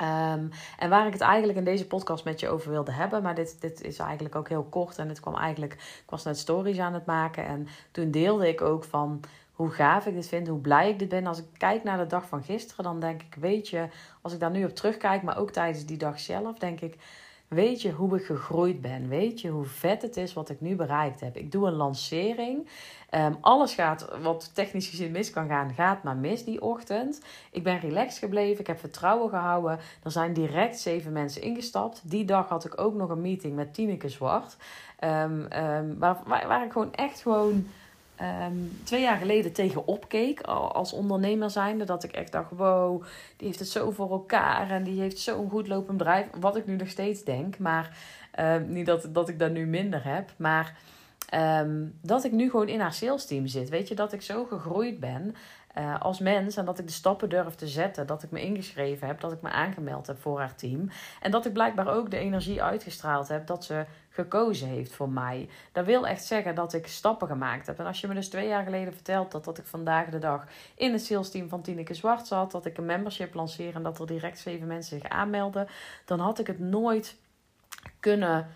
Um, 0.00 0.50
en 0.78 0.88
waar 0.88 1.06
ik 1.06 1.12
het 1.12 1.22
eigenlijk 1.22 1.58
in 1.58 1.64
deze 1.64 1.86
podcast 1.86 2.24
met 2.24 2.40
je 2.40 2.48
over 2.48 2.70
wilde 2.70 2.92
hebben, 2.92 3.22
maar 3.22 3.34
dit, 3.34 3.60
dit 3.60 3.82
is 3.82 3.98
eigenlijk 3.98 4.34
ook 4.34 4.48
heel 4.48 4.62
kort 4.64 4.98
en 4.98 5.08
het 5.08 5.20
kwam 5.20 5.36
eigenlijk, 5.36 5.72
ik 5.72 6.10
was 6.10 6.24
net 6.24 6.38
stories 6.38 6.78
aan 6.78 6.94
het 6.94 7.06
maken 7.06 7.46
en 7.46 7.68
toen 7.90 8.10
deelde 8.10 8.48
ik 8.48 8.60
ook 8.60 8.84
van 8.84 9.20
hoe 9.52 9.70
gaaf 9.70 10.06
ik 10.06 10.14
dit 10.14 10.26
vind, 10.26 10.48
hoe 10.48 10.58
blij 10.58 10.90
ik 10.90 10.98
dit 10.98 11.08
ben. 11.08 11.26
Als 11.26 11.38
ik 11.38 11.44
kijk 11.56 11.84
naar 11.84 11.98
de 11.98 12.06
dag 12.06 12.26
van 12.28 12.42
gisteren, 12.42 12.84
dan 12.84 13.00
denk 13.00 13.22
ik, 13.22 13.34
weet 13.34 13.68
je, 13.68 13.88
als 14.22 14.32
ik 14.32 14.40
daar 14.40 14.50
nu 14.50 14.64
op 14.64 14.74
terugkijk, 14.74 15.22
maar 15.22 15.38
ook 15.38 15.50
tijdens 15.50 15.86
die 15.86 15.96
dag 15.96 16.20
zelf, 16.20 16.58
denk 16.58 16.80
ik, 16.80 16.96
Weet 17.52 17.82
je 17.82 17.92
hoe 17.92 18.16
ik 18.16 18.24
gegroeid 18.24 18.80
ben? 18.80 19.08
Weet 19.08 19.40
je 19.40 19.48
hoe 19.48 19.64
vet 19.64 20.02
het 20.02 20.16
is 20.16 20.32
wat 20.32 20.50
ik 20.50 20.60
nu 20.60 20.76
bereikt 20.76 21.20
heb? 21.20 21.36
Ik 21.36 21.52
doe 21.52 21.66
een 21.66 21.72
lancering. 21.72 22.68
Um, 23.10 23.36
alles 23.40 23.74
gaat, 23.74 24.08
wat 24.22 24.54
technisch 24.54 24.88
gezien 24.88 25.10
mis 25.10 25.30
kan 25.30 25.48
gaan, 25.48 25.72
gaat 25.74 26.02
maar 26.02 26.16
mis 26.16 26.44
die 26.44 26.62
ochtend. 26.62 27.20
Ik 27.50 27.62
ben 27.62 27.80
relaxed 27.80 28.18
gebleven. 28.18 28.60
Ik 28.60 28.66
heb 28.66 28.78
vertrouwen 28.78 29.28
gehouden. 29.28 29.78
Er 30.02 30.10
zijn 30.10 30.32
direct 30.32 30.80
zeven 30.80 31.12
mensen 31.12 31.42
ingestapt. 31.42 32.10
Die 32.10 32.24
dag 32.24 32.48
had 32.48 32.64
ik 32.64 32.80
ook 32.80 32.94
nog 32.94 33.10
een 33.10 33.20
meeting 33.20 33.54
met 33.54 33.74
Tineke 33.74 34.08
Zwart. 34.08 34.56
Um, 35.04 35.48
waar, 35.98 36.18
waar 36.26 36.64
ik 36.64 36.72
gewoon 36.72 36.94
echt 36.94 37.20
gewoon 37.20 37.66
um, 38.20 38.80
twee 38.84 39.00
jaar 39.00 39.16
geleden 39.16 39.52
tegen 39.52 39.86
opkeek 39.86 40.40
als 40.40 40.92
ondernemer 40.92 41.50
zijnde. 41.50 41.84
Dat 41.84 42.04
ik 42.04 42.12
echt 42.12 42.32
dacht, 42.32 42.50
wow, 42.50 43.02
die 43.36 43.46
heeft 43.46 43.58
het 43.58 43.68
zo 43.68 43.90
voor 43.90 44.10
elkaar 44.10 44.70
en 44.70 44.84
die 44.84 45.00
heeft 45.00 45.18
zo'n 45.18 45.50
goed 45.50 45.68
lopend 45.68 45.98
bedrijf. 45.98 46.26
Wat 46.40 46.56
ik 46.56 46.66
nu 46.66 46.76
nog 46.76 46.88
steeds 46.88 47.24
denk, 47.24 47.58
maar 47.58 47.96
um, 48.40 48.72
niet 48.72 48.86
dat, 48.86 49.08
dat 49.10 49.28
ik 49.28 49.38
dat 49.38 49.50
nu 49.50 49.66
minder 49.66 50.04
heb. 50.04 50.32
Maar 50.36 50.76
um, 51.34 51.98
dat 52.02 52.24
ik 52.24 52.32
nu 52.32 52.50
gewoon 52.50 52.68
in 52.68 52.80
haar 52.80 52.92
sales 52.92 53.26
team 53.26 53.46
zit. 53.46 53.68
Weet 53.68 53.88
je, 53.88 53.94
dat 53.94 54.12
ik 54.12 54.22
zo 54.22 54.44
gegroeid 54.44 55.00
ben 55.00 55.34
uh, 55.78 56.00
als 56.00 56.18
mens. 56.18 56.56
En 56.56 56.64
dat 56.64 56.78
ik 56.78 56.86
de 56.86 56.92
stappen 56.92 57.28
durf 57.28 57.54
te 57.54 57.68
zetten. 57.68 58.06
Dat 58.06 58.22
ik 58.22 58.30
me 58.30 58.40
ingeschreven 58.40 59.06
heb. 59.06 59.20
Dat 59.20 59.32
ik 59.32 59.42
me 59.42 59.50
aangemeld 59.50 60.06
heb 60.06 60.20
voor 60.20 60.38
haar 60.38 60.54
team. 60.54 60.90
En 61.20 61.30
dat 61.30 61.46
ik 61.46 61.52
blijkbaar 61.52 61.88
ook 61.88 62.10
de 62.10 62.16
energie 62.16 62.62
uitgestraald 62.62 63.28
heb. 63.28 63.46
Dat 63.46 63.64
ze 63.64 63.84
gekozen 64.08 64.68
heeft 64.68 64.92
voor 64.92 65.08
mij. 65.08 65.48
Dat 65.72 65.84
wil 65.84 66.06
echt 66.06 66.24
zeggen 66.24 66.54
dat 66.54 66.72
ik 66.72 66.86
stappen 66.86 67.28
gemaakt 67.28 67.66
heb. 67.66 67.78
En 67.78 67.86
als 67.86 68.00
je 68.00 68.08
me 68.08 68.14
dus 68.14 68.28
twee 68.28 68.48
jaar 68.48 68.64
geleden 68.64 68.92
vertelt 68.92 69.32
dat, 69.32 69.44
dat 69.44 69.58
ik 69.58 69.66
vandaag 69.66 70.08
de 70.08 70.18
dag 70.18 70.46
in 70.74 70.92
het 70.92 71.04
sales 71.04 71.30
team 71.30 71.48
van 71.48 71.62
Tineke 71.62 71.94
Zwart 71.94 72.26
zat. 72.26 72.50
Dat 72.50 72.66
ik 72.66 72.78
een 72.78 72.86
membership 72.86 73.34
lanceer 73.34 73.74
en 73.74 73.82
dat 73.82 73.98
er 73.98 74.06
direct 74.06 74.38
zeven 74.38 74.66
mensen 74.66 75.00
zich 75.00 75.10
aanmelden. 75.10 75.68
Dan 76.04 76.20
had 76.20 76.38
ik 76.38 76.46
het 76.46 76.58
nooit 76.58 77.16
kunnen 78.00 78.46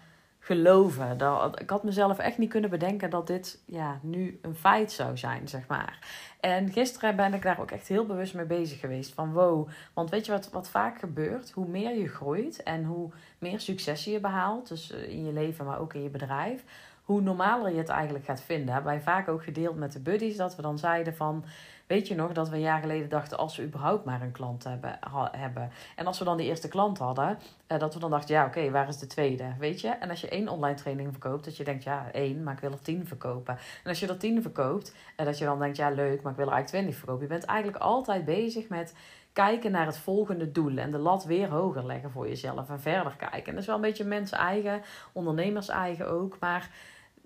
geloven. 0.47 1.19
Dat, 1.19 1.61
ik 1.61 1.71
had 1.71 1.83
mezelf 1.83 2.19
echt 2.19 2.39
niet 2.39 2.51
kunnen 2.51 2.71
bedenken 2.71 3.11
dat 3.11 3.27
dit 3.27 3.63
ja, 3.65 3.99
nu 4.03 4.39
een 4.43 4.55
feit 4.55 4.93
zou 4.93 5.17
zijn, 5.17 5.49
zeg 5.49 5.67
maar. 5.67 5.99
En 6.41 6.73
gisteren 6.73 7.17
ben 7.17 7.35
ik 7.35 7.43
daar 7.43 7.61
ook 7.61 7.71
echt 7.71 7.89
heel 7.89 8.07
bewust 8.07 8.35
mee 8.35 8.45
bezig 8.45 8.81
geweest. 8.81 9.15
Van 9.15 9.33
wow, 9.33 9.69
want 9.93 10.11
weet 10.11 10.27
je 10.27 10.33
wat, 10.33 10.51
wat 10.51 10.69
vaak 10.69 10.99
gebeurt? 10.99 11.51
Hoe 11.51 11.69
meer 11.69 11.99
je 11.99 12.09
groeit 12.09 12.63
en 12.63 12.85
hoe 12.85 13.11
meer 13.39 13.61
successen 13.61 14.13
je 14.13 14.21
behaalt, 14.21 14.69
dus 14.69 14.93
eh, 14.93 15.09
in 15.09 15.25
je 15.25 15.33
leven, 15.33 15.65
maar 15.65 15.81
ook 15.81 15.95
in 15.95 16.03
je 16.03 16.09
bedrijf, 16.11 16.65
hoe 17.05 17.21
normaler 17.21 17.73
je 17.73 17.79
het 17.79 17.89
eigenlijk 17.89 18.25
gaat 18.25 18.41
vinden. 18.41 18.85
Wij 18.85 19.01
vaak 19.01 19.29
ook 19.29 19.45
gedeeld 19.45 19.77
met 19.77 19.93
de 19.93 20.01
buddies 20.01 20.37
dat 20.37 20.57
we 20.57 20.63
dan 20.63 20.79
zeiden 20.79 21.15
van 21.15 21.45
weet 21.87 22.09
je 22.09 22.15
nog 22.15 22.33
dat 22.33 22.49
we 22.49 22.55
een 22.55 22.61
jaar 22.61 22.81
geleden 22.81 23.09
dachten... 23.09 23.39
als 23.39 23.57
we 23.57 23.63
überhaupt 23.65 24.05
maar 24.05 24.23
een 24.23 24.33
klant 24.33 24.65
hebben... 24.65 24.99
hebben. 25.31 25.71
En 25.97 26.07
als 26.07 26.19
we 26.19 26.25
dan 26.25 26.37
die 26.37 26.47
eerste 26.47 26.69
klant 26.69 26.99
hadden... 26.99 27.39
Uh, 27.69 27.79
dat 27.79 27.95
we 27.95 28.01
dan 28.01 28.11
dachten, 28.11 28.35
ja 28.35 28.47
oké, 28.47 28.71
waar 28.71 28.89
is 28.89 28.99
de 28.99 29.07
tweede? 29.07 29.45
Weet 29.59 29.81
je? 29.81 29.89
En 29.89 30.11
als 30.11 30.21
je 30.21 30.29
één 30.29 30.49
online 30.49 30.77
training 30.77 31.09
verkoopt... 31.11 31.45
dat 31.45 31.57
je 31.57 31.65
denkt, 31.65 31.83
ja 31.85 32.07
één, 32.13 32.43
maar 32.43 32.55
ik 32.55 32.61
wil 32.61 32.73
er 32.73 32.83
tien 32.83 33.07
verkopen. 33.07 33.59
En 33.83 33.89
als 33.89 34.01
je 34.01 34.07
er 34.07 34.19
tien 34.19 34.43
verkoopt... 34.43 34.95
en 35.17 35.25
dat 35.25 35.39
je 35.39 35.45
dan 35.45 35.59
denkt, 35.59 35.77
ja 35.77 35.91
leuk, 35.91 36.23
maar 36.23 36.33
ik 36.33 36.39
wil 36.39 36.47
er 36.47 36.53
eigenlijk 36.53 36.67
twintig 36.67 36.97
verkopen. 36.97 37.23
Je 37.23 37.29
bent 37.29 37.45
eigenlijk 37.45 37.83
altijd 37.83 38.25
bezig 38.25 38.69
met 38.69 38.95
kijken 39.37 39.71
naar 39.71 39.87
het 39.87 39.99
volgende 39.99 40.53
doel 40.53 40.77
en 40.77 40.91
de 40.91 40.99
lat 40.99 41.25
weer 41.25 41.49
hoger 41.49 41.87
leggen 41.87 42.11
voor 42.11 42.29
jezelf 42.29 42.69
en 42.69 42.81
verder 42.81 43.17
kijken. 43.17 43.47
En 43.47 43.53
dat 43.53 43.61
is 43.61 43.67
wel 43.67 43.75
een 43.75 43.81
beetje 43.81 44.05
mensen 44.05 44.39
eigen, 44.39 44.83
ondernemers 45.13 45.69
eigen 45.69 46.09
ook, 46.09 46.37
maar 46.41 46.71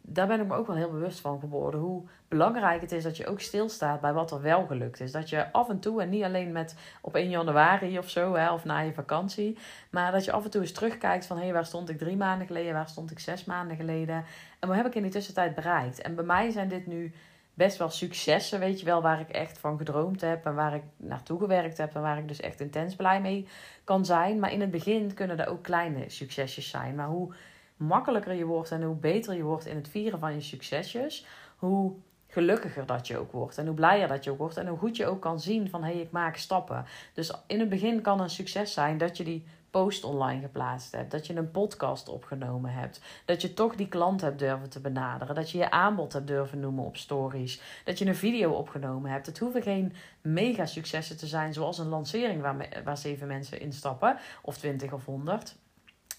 daar 0.03 0.27
ben 0.27 0.41
ik 0.41 0.47
me 0.47 0.55
ook 0.55 0.67
wel 0.67 0.77
heel 0.77 0.91
bewust 0.91 1.21
van 1.21 1.41
geworden. 1.41 1.81
Hoe 1.81 2.03
belangrijk 2.31 2.81
het 2.81 2.93
is 2.93 3.03
dat 3.03 3.17
je 3.17 3.27
ook 3.27 3.41
stilstaat 3.41 4.01
bij 4.01 4.13
wat 4.13 4.31
er 4.31 4.41
wel 4.41 4.67
gelukt 4.67 5.01
is. 5.01 5.13
Dat 5.13 5.29
je 5.29 5.53
af 5.53 5.69
en 5.69 5.81
toe, 5.81 6.03
en 6.03 6.09
niet 6.09 6.23
alleen 6.23 6.53
met 6.53 6.77
op 7.01 7.15
1 7.15 7.31
januari 7.31 7.99
of 7.99 8.11
zo, 8.11 8.35
hè, 8.35 8.53
of 8.53 8.65
na 8.65 8.79
je 8.79 8.93
vakantie, 8.93 9.59
maar 9.91 10.13
dat 10.13 10.25
je 10.25 10.33
af 10.33 10.45
en 10.45 10.51
toe 10.51 10.61
eens 10.61 10.73
terugkijkt 10.73 11.27
van 11.27 11.39
hé, 11.39 11.53
waar 11.53 11.67
stond 11.67 11.89
ik 11.89 11.99
drie 11.99 12.17
maanden 12.17 12.47
geleden, 12.47 12.73
waar 12.73 12.89
stond 12.89 13.11
ik 13.11 13.19
zes 13.19 13.45
maanden 13.45 13.77
geleden 13.77 14.25
en 14.59 14.69
wat 14.69 14.77
heb 14.77 14.87
ik 14.87 14.95
in 14.95 15.03
die 15.03 15.11
tussentijd 15.11 15.55
bereikt. 15.55 16.01
En 16.01 16.15
bij 16.15 16.25
mij 16.25 16.51
zijn 16.51 16.69
dit 16.69 16.87
nu 16.87 17.13
best 17.55 17.77
wel 17.77 17.91
successen, 17.91 18.61
weet 18.61 18.81
je 18.81 18.87
wel, 18.87 19.03
waar 19.03 19.21
ik 19.21 19.29
echt 19.29 19.59
van 19.59 19.79
gedroomd 19.79 20.21
heb 20.21 20.47
en 20.47 20.55
waar 20.55 20.75
ik 20.75 20.83
naartoe 20.97 21.39
gewerkt 21.39 21.79
heb 21.79 21.95
en 21.95 22.03
waar 22.03 22.19
ik 22.19 22.29
dus 22.29 22.41
echt 22.41 22.61
intens 22.61 22.97
blij 22.97 23.21
mee 23.21 23.47
kan 23.85 24.05
zijn. 24.05 24.39
Maar 24.39 24.53
in 24.53 24.61
het 24.61 24.71
begin 24.71 25.15
kunnen 25.15 25.39
er 25.39 25.49
ook 25.49 25.63
kleine 25.63 26.11
succesjes 26.11 26.71
zijn. 26.71 26.95
Maar 26.95 27.07
hoe 27.07 27.35
makkelijker 27.77 28.35
je 28.35 28.45
wordt 28.45 28.71
en 28.71 28.83
hoe 28.83 28.97
beter 28.97 29.35
je 29.35 29.43
wordt 29.43 29.67
in 29.67 29.77
het 29.77 29.89
vieren 29.89 30.19
van 30.19 30.35
je 30.35 30.41
succesjes, 30.41 31.27
hoe 31.57 31.93
gelukkiger 32.31 32.87
dat 32.87 33.07
je 33.07 33.19
ook 33.19 33.33
wordt 33.33 33.59
en 33.59 33.67
hoe 33.67 33.75
blijer 33.75 34.09
dat 34.09 34.25
je 34.25 34.31
ook 34.31 34.39
wordt 34.39 34.57
en 34.57 34.67
hoe 34.67 34.79
goed 34.79 34.97
je 34.97 35.07
ook 35.07 35.21
kan 35.21 35.41
zien 35.41 35.71
van 35.71 35.85
hé, 35.85 35.93
hey, 35.93 36.01
ik 36.01 36.11
maak 36.11 36.37
stappen. 36.37 36.85
Dus 37.15 37.33
in 37.47 37.61
het 37.61 37.69
begin 37.69 38.01
kan 38.01 38.21
een 38.21 38.31
succes 38.31 38.73
zijn 38.73 38.99
dat 38.99 39.17
je 39.17 39.25
die 39.25 39.45
post 39.71 40.05
online 40.05 40.41
geplaatst 40.41 40.93
hebt, 40.93 41.11
dat 41.11 41.27
je 41.27 41.35
een 41.35 41.51
podcast 41.51 42.09
opgenomen 42.09 42.73
hebt, 42.73 43.01
dat 43.25 43.43
je 43.43 43.55
toch 43.55 43.75
die 43.75 43.89
klant 43.89 44.21
hebt 44.21 44.39
durven 44.39 44.71
te 44.71 44.81
benaderen, 44.81 45.35
dat 45.35 45.51
je 45.51 45.59
je 45.59 45.71
aanbod 45.71 46.13
hebt 46.13 46.27
durven 46.27 46.61
noemen 46.61 46.85
op 46.85 46.97
stories, 46.97 47.61
dat 47.85 47.99
je 47.99 48.07
een 48.07 48.17
video 48.17 48.53
opgenomen 48.53 49.11
hebt. 49.11 49.27
Het 49.27 49.39
hoeven 49.39 49.63
geen 49.63 49.93
mega 50.21 50.67
successen 50.67 51.17
te 51.17 51.27
zijn 51.27 51.53
zoals 51.53 51.79
een 51.79 51.89
lancering 51.89 52.43
waar, 52.43 52.83
waar 52.85 52.99
zeven 52.99 53.27
mensen 53.27 53.61
instappen 53.61 54.17
of 54.43 54.59
twintig 54.59 54.93
of 54.93 55.05
honderd. 55.05 55.57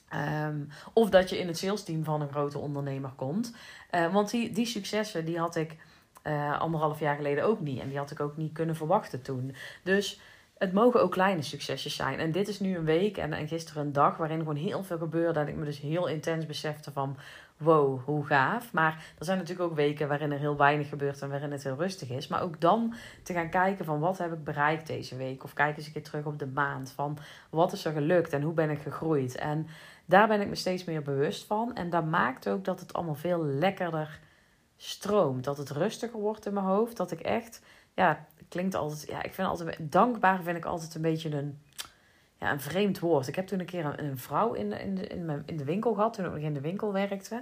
Ehm, 0.10 0.64
of 0.94 1.10
dat 1.10 1.30
je 1.30 1.40
in 1.40 1.48
het 1.48 1.58
salesteam 1.58 2.04
van 2.04 2.22
een 2.22 2.30
grote 2.30 2.58
ondernemer 2.58 3.12
komt. 3.16 3.54
Uh, 3.92 4.14
want 4.14 4.30
die, 4.30 4.52
die 4.52 4.66
successen 4.66 5.26
die 5.26 5.40
had 5.40 5.56
ik 5.56 5.78
uh, 6.24 6.60
anderhalf 6.60 7.00
jaar 7.00 7.16
geleden 7.16 7.44
ook 7.44 7.60
niet. 7.60 7.80
En 7.80 7.90
die 7.90 7.98
had 7.98 8.12
ik 8.12 8.20
ook 8.20 8.38
niet 8.38 8.54
kunnen 8.54 8.76
verwachten 8.76 9.22
toen. 9.22 9.56
Dus 9.84 10.20
het 10.58 10.74
mogen 10.74 11.02
ook 11.02 11.12
kleine 11.12 11.42
succesjes 11.42 11.96
zijn. 11.96 12.20
En 12.20 12.32
dit 12.32 12.48
is 12.48 12.60
nu 12.60 12.76
een 12.76 12.86
week 12.86 13.18
en, 13.18 13.34
en 13.34 13.48
gisteren 13.48 13.86
een 13.86 13.94
dag 13.94 14.18
waarin 14.18 14.40
gewoon 14.40 14.56
heel 14.56 14.84
veel 14.84 14.98
gebeurde. 14.98 15.40
En 15.40 15.48
ik 15.48 15.56
me 15.56 15.66
dus 15.66 15.80
heel 15.80 16.08
intens 16.08 16.46
besefte 16.46 16.92
van 16.92 17.18
wow, 17.58 18.04
hoe 18.06 18.26
gaaf. 18.26 18.74
Maar 18.74 19.06
er 19.18 19.26
zijn 19.26 19.38
natuurlijk 19.38 19.70
ook 19.70 19.76
weken 19.76 20.08
waarin 20.08 20.32
er 20.32 20.40
heel 20.40 20.58
weinig 20.58 20.90
gebeurt 20.90 21.22
en 21.22 21.30
waarin 21.30 21.52
het 21.52 21.64
heel 21.64 21.76
rustig 21.76 22.10
is. 22.10 22.28
Maar 22.28 22.42
ook 22.42 22.62
dan 22.62 22.94
te 23.24 23.34
gaan 23.34 23.50
kijken 23.50 23.86
van 23.86 24.00
wat 24.00 24.18
heb 24.18 24.34
ik 24.34 24.44
bereikt 24.44 24.88
deze 24.88 25.16
week. 25.16 25.44
Of 25.44 25.54
kijk 25.54 25.78
eens 25.78 25.86
een 25.86 25.92
keer 25.94 26.04
terug 26.04 26.26
op 26.26 26.40
de 26.40 26.48
maand 26.48 26.92
van 26.92 27.18
wat 27.50 27.74
is 27.74 27.86
er 27.86 27.94
gelukt 27.94 28.34
en 28.34 28.42
hoe 28.42 28.54
ben 28.54 28.70
ik 28.70 28.82
gegroeid. 28.82 29.36
En 29.36 29.68
daar 30.06 30.28
ben 30.28 30.42
ik 30.42 30.48
me 30.48 30.56
steeds 30.56 30.84
meer 30.84 31.02
bewust 31.02 31.46
van. 31.46 31.76
En 31.76 31.90
dat 31.90 32.06
maakt 32.06 32.50
ook 32.50 32.66
dat 32.66 32.80
het 32.80 32.94
allemaal 32.94 33.16
veel 33.16 33.44
lekkerder 33.46 34.20
stroomt. 34.84 35.44
Dat 35.44 35.58
het 35.58 35.70
rustiger 35.70 36.20
wordt 36.20 36.46
in 36.46 36.54
mijn 36.54 36.66
hoofd. 36.66 36.98
Dat 36.98 37.12
ik 37.12 37.20
echt, 37.20 37.62
ja, 37.94 38.26
klinkt 38.50 38.76
altijd, 38.76 39.08
ja, 39.08 39.24
ik 39.24 39.34
vind 39.34 39.48
altijd, 39.48 39.78
dankbaar 39.80 40.44
vind 40.44 40.58
ik 40.58 40.66
altijd 40.66 40.96
een 40.96 41.02
beetje 41.02 41.36
een, 41.36 41.62
ja, 42.38 42.52
een 42.52 42.62
vreemd 42.62 43.00
woord. 43.00 43.28
Ik 43.28 43.36
heb 43.36 43.48
toen 43.48 43.60
een 43.60 43.66
keer 43.66 44.00
een, 44.00 44.18
vrouw 44.18 44.54
in, 44.54 44.72
in, 44.72 44.96
de, 44.96 45.08
in, 45.08 45.26
mijn, 45.26 45.44
in 45.46 45.58
de 45.58 45.64
winkel 45.64 45.94
gehad, 45.94 46.14
toen 46.14 46.26
ik 46.26 46.32
nog 46.32 46.42
in 46.42 46.54
de 46.54 46.62
winkel 46.62 46.94
werkte. 46.94 47.42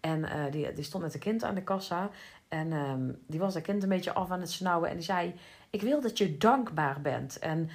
En 0.00 0.18
uh, 0.18 0.50
die, 0.50 0.72
die 0.72 0.84
stond 0.84 1.02
met 1.02 1.14
een 1.14 1.20
kind 1.20 1.42
aan 1.42 1.54
de 1.54 1.62
kassa. 1.62 2.10
En 2.48 2.72
um, 2.72 3.18
die 3.26 3.40
was 3.40 3.54
dat 3.54 3.62
kind 3.62 3.82
een 3.82 3.88
beetje 3.88 4.12
af 4.12 4.30
aan 4.30 4.40
het 4.40 4.50
snauwen. 4.50 4.88
En 4.88 4.94
die 4.94 5.04
zei, 5.04 5.34
ik 5.70 5.80
wil 5.80 6.00
dat 6.00 6.18
je 6.18 6.36
dankbaar 6.36 7.00
bent. 7.00 7.38
En 7.38 7.70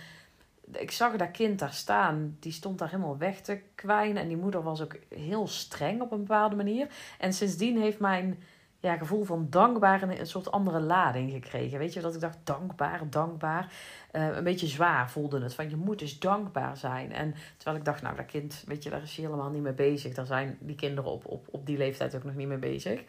ik 0.72 0.92
zag 0.92 1.16
dat 1.16 1.32
kind 1.32 1.60
daar 1.60 1.74
staan. 1.74 2.38
Die 2.40 2.52
stond 2.52 2.80
daar 2.80 2.90
helemaal 2.90 3.18
weg 3.18 3.42
te 3.42 3.62
kwijnen. 3.76 4.22
En 4.22 4.28
die 4.28 4.38
moeder 4.38 4.64
was 4.64 4.82
ook 4.82 4.96
heel 5.10 5.48
streng 5.48 6.02
op 6.02 6.12
een 6.12 6.20
bepaalde 6.20 6.56
manier. 6.56 6.88
En 7.20 7.34
sindsdien 7.34 7.82
heeft 7.82 8.00
mijn 8.00 8.44
ja, 8.84 8.98
gevoel 8.98 9.24
van 9.24 9.48
dankbaar 9.50 10.02
een, 10.02 10.20
een 10.20 10.28
soort 10.28 10.52
andere 10.52 10.80
lading 10.80 11.32
gekregen. 11.32 11.80
Weet 11.80 11.94
je, 11.94 12.02
dat 12.02 12.14
ik 12.14 12.22
dacht 12.22 12.38
dankbaar, 12.44 13.10
dankbaar. 13.10 13.74
Uh, 14.12 14.36
een 14.36 14.44
beetje 14.44 14.68
zwaar 14.68 15.10
voelde 15.10 15.42
het. 15.42 15.54
Van 15.54 15.70
je 15.70 15.76
moet 15.76 16.00
dus 16.00 16.20
dankbaar 16.20 16.78
zijn. 16.78 17.12
En 17.12 17.36
terwijl 17.58 17.78
ik 17.78 17.86
dacht, 17.86 18.02
nou 18.02 18.16
dat 18.16 18.26
kind, 18.26 18.64
weet 18.68 18.84
je, 18.84 18.90
daar 18.90 19.02
is 19.02 19.16
hij 19.16 19.26
helemaal 19.26 19.50
niet 19.50 19.62
mee 19.62 19.74
bezig. 19.74 20.14
Daar 20.14 20.26
zijn 20.26 20.58
die 20.60 20.76
kinderen 20.76 21.12
op, 21.12 21.26
op, 21.26 21.48
op 21.52 21.66
die 21.66 21.78
leeftijd 21.78 22.16
ook 22.16 22.24
nog 22.24 22.36
niet 22.36 22.48
mee 22.48 22.58
bezig. 22.58 23.04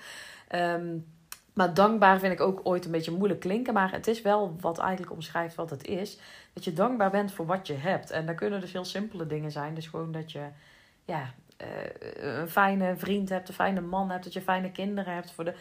Um, 0.55 1.07
maar 1.53 1.75
dankbaar 1.75 2.19
vind 2.19 2.33
ik 2.33 2.41
ook 2.41 2.61
ooit 2.63 2.85
een 2.85 2.91
beetje 2.91 3.13
moeilijk 3.17 3.41
klinken. 3.41 3.75
Maar 3.75 3.93
het 3.93 4.07
is 4.07 4.23
wel 4.23 4.57
wat 4.61 4.79
eigenlijk 4.79 5.13
omschrijft 5.13 5.55
wat 5.55 5.71
het 5.71 5.87
is. 5.87 6.19
Dat 6.53 6.65
je 6.65 6.73
dankbaar 6.73 7.11
bent 7.11 7.33
voor 7.33 7.47
wat 7.47 7.67
je 7.67 7.75
hebt. 7.75 8.11
En 8.11 8.27
daar 8.27 8.35
kunnen 8.35 8.61
dus 8.61 8.73
heel 8.73 8.85
simpele 8.85 9.27
dingen 9.27 9.51
zijn. 9.51 9.75
Dus 9.75 9.87
gewoon 9.87 10.13
dat 10.13 10.33
je 10.33 10.47
ja, 11.05 11.35
uh, 11.63 12.41
een 12.41 12.49
fijne 12.49 12.97
vriend 12.97 13.29
hebt, 13.29 13.49
een 13.49 13.55
fijne 13.55 13.81
man 13.81 14.11
hebt, 14.11 14.25
dat 14.25 14.33
je 14.33 14.41
fijne 14.41 14.71
kinderen 14.71 15.15
hebt, 15.15 15.31
voor 15.31 15.45
de 15.45 15.55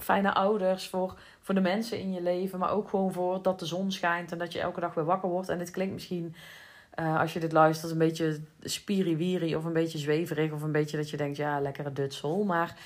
fijne 0.00 0.34
ouders, 0.34 0.88
voor, 0.88 1.18
voor 1.40 1.54
de 1.54 1.60
mensen 1.60 1.98
in 1.98 2.12
je 2.12 2.22
leven, 2.22 2.58
maar 2.58 2.70
ook 2.70 2.88
gewoon 2.88 3.12
voor 3.12 3.42
dat 3.42 3.58
de 3.58 3.66
zon 3.66 3.92
schijnt 3.92 4.32
en 4.32 4.38
dat 4.38 4.52
je 4.52 4.60
elke 4.60 4.80
dag 4.80 4.94
weer 4.94 5.04
wakker 5.04 5.28
wordt. 5.28 5.48
En 5.48 5.58
dit 5.58 5.70
klinkt 5.70 5.94
misschien, 5.94 6.34
uh, 7.00 7.20
als 7.20 7.32
je 7.32 7.40
dit 7.40 7.52
luistert, 7.52 7.92
een 7.92 7.98
beetje 7.98 8.40
spiriwiri 8.60 9.56
of 9.56 9.64
een 9.64 9.72
beetje 9.72 9.98
zweverig 9.98 10.52
of 10.52 10.62
een 10.62 10.72
beetje 10.72 10.96
dat 10.96 11.10
je 11.10 11.16
denkt, 11.16 11.36
ja, 11.36 11.60
lekkere 11.60 11.92
dutsel. 11.92 12.44
Maar 12.44 12.76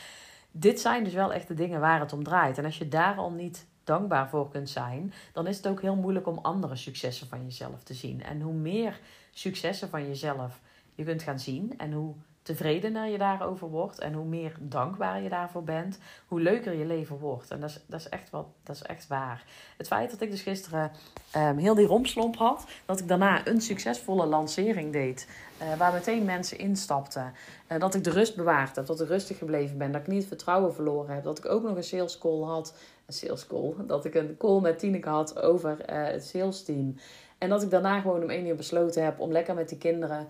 dit 0.51 0.81
zijn 0.81 1.05
dus 1.05 1.15
wel 1.15 1.33
echt 1.33 1.49
de 1.49 1.55
dingen 1.55 1.81
waar 1.81 2.01
het 2.01 2.13
om 2.13 2.25
draait. 2.25 2.59
En 2.59 2.65
als 2.65 2.79
je 2.79 2.89
daar 2.89 3.17
al 3.17 3.31
niet 3.31 3.67
dankbaar 3.85 4.29
voor 4.29 4.51
kunt 4.51 4.71
zijn, 4.71 5.13
dan 5.33 5.47
is 5.47 5.57
het 5.57 5.67
ook 5.67 5.81
heel 5.81 5.97
moeilijk 5.97 6.27
om 6.27 6.39
andere 6.39 6.77
successen 6.77 7.29
van 7.29 7.45
jezelf 7.45 7.83
te 7.83 7.95
zien. 7.95 8.23
En 8.23 8.41
hoe 8.41 8.55
meer 8.55 9.01
successen 9.31 9.89
van 9.89 10.07
jezelf 10.07 10.61
je 10.95 11.05
kunt 11.05 11.23
gaan 11.23 11.39
zien 11.39 11.75
en 11.79 11.93
hoe 11.93 12.15
tevredener 12.43 13.07
je 13.07 13.19
daarover 13.19 13.69
wordt 13.69 13.99
en 13.99 14.13
hoe 14.13 14.25
meer 14.25 14.57
dankbaar 14.59 15.23
je 15.23 15.29
daarvoor 15.29 15.65
bent, 15.65 15.99
hoe 16.27 16.41
leuker 16.41 16.75
je 16.75 16.85
leven 16.85 17.19
wordt. 17.19 17.51
En 17.51 17.61
dat 17.61 17.71
is, 17.71 17.81
dat 17.87 18.01
is, 18.01 18.09
echt, 18.09 18.31
wat, 18.31 18.47
dat 18.63 18.77
is 18.77 18.83
echt 18.83 19.07
waar. 19.07 19.45
Het 19.77 19.87
feit 19.87 20.11
dat 20.11 20.21
ik 20.21 20.31
dus 20.31 20.43
gisteren 20.43 20.91
um, 21.37 21.59
heel 21.59 21.75
die 21.75 21.87
romslomp 21.87 22.37
had, 22.37 22.67
dat 22.85 23.01
ik 23.01 23.09
daarna 23.09 23.47
een 23.47 23.61
succesvolle 23.61 24.27
lancering 24.27 24.93
deed, 24.93 25.29
uh, 25.63 25.77
waar 25.77 25.93
meteen 25.93 26.25
mensen 26.25 26.59
instapten, 26.59 27.33
uh, 27.69 27.79
dat 27.79 27.95
ik 27.95 28.05
de 28.05 28.11
rust 28.11 28.37
bewaard 28.37 28.77
heb, 28.77 28.87
dat 28.87 29.01
ik 29.01 29.09
rustig 29.09 29.39
gebleven 29.39 29.79
ben, 29.79 29.93
dat 29.93 30.01
ik 30.01 30.07
niet 30.07 30.19
het 30.19 30.29
vertrouwen 30.29 30.75
verloren 30.75 31.15
heb, 31.15 31.25
dat 31.25 31.39
ik 31.39 31.47
ook 31.47 31.63
nog 31.63 31.77
een 31.77 31.85
sales 31.85 32.19
call 32.19 32.43
had, 32.43 32.75
een 33.07 33.15
sales 33.15 33.47
call, 33.47 33.75
dat 33.87 34.05
ik 34.05 34.15
een 34.15 34.37
call 34.39 34.61
met 34.61 34.79
Tineke 34.79 35.09
had 35.09 35.43
over 35.43 35.71
uh, 35.71 36.05
het 36.05 36.25
sales 36.25 36.65
team. 36.65 36.97
En 37.39 37.49
dat 37.49 37.63
ik 37.63 37.71
daarna 37.71 38.01
gewoon 38.01 38.23
om 38.23 38.31
één 38.31 38.47
uur 38.47 38.57
besloten 38.57 39.05
heb 39.05 39.21
om 39.21 39.33
lekker 39.33 39.55
met 39.55 39.69
die 39.69 39.79
kinderen 39.79 40.29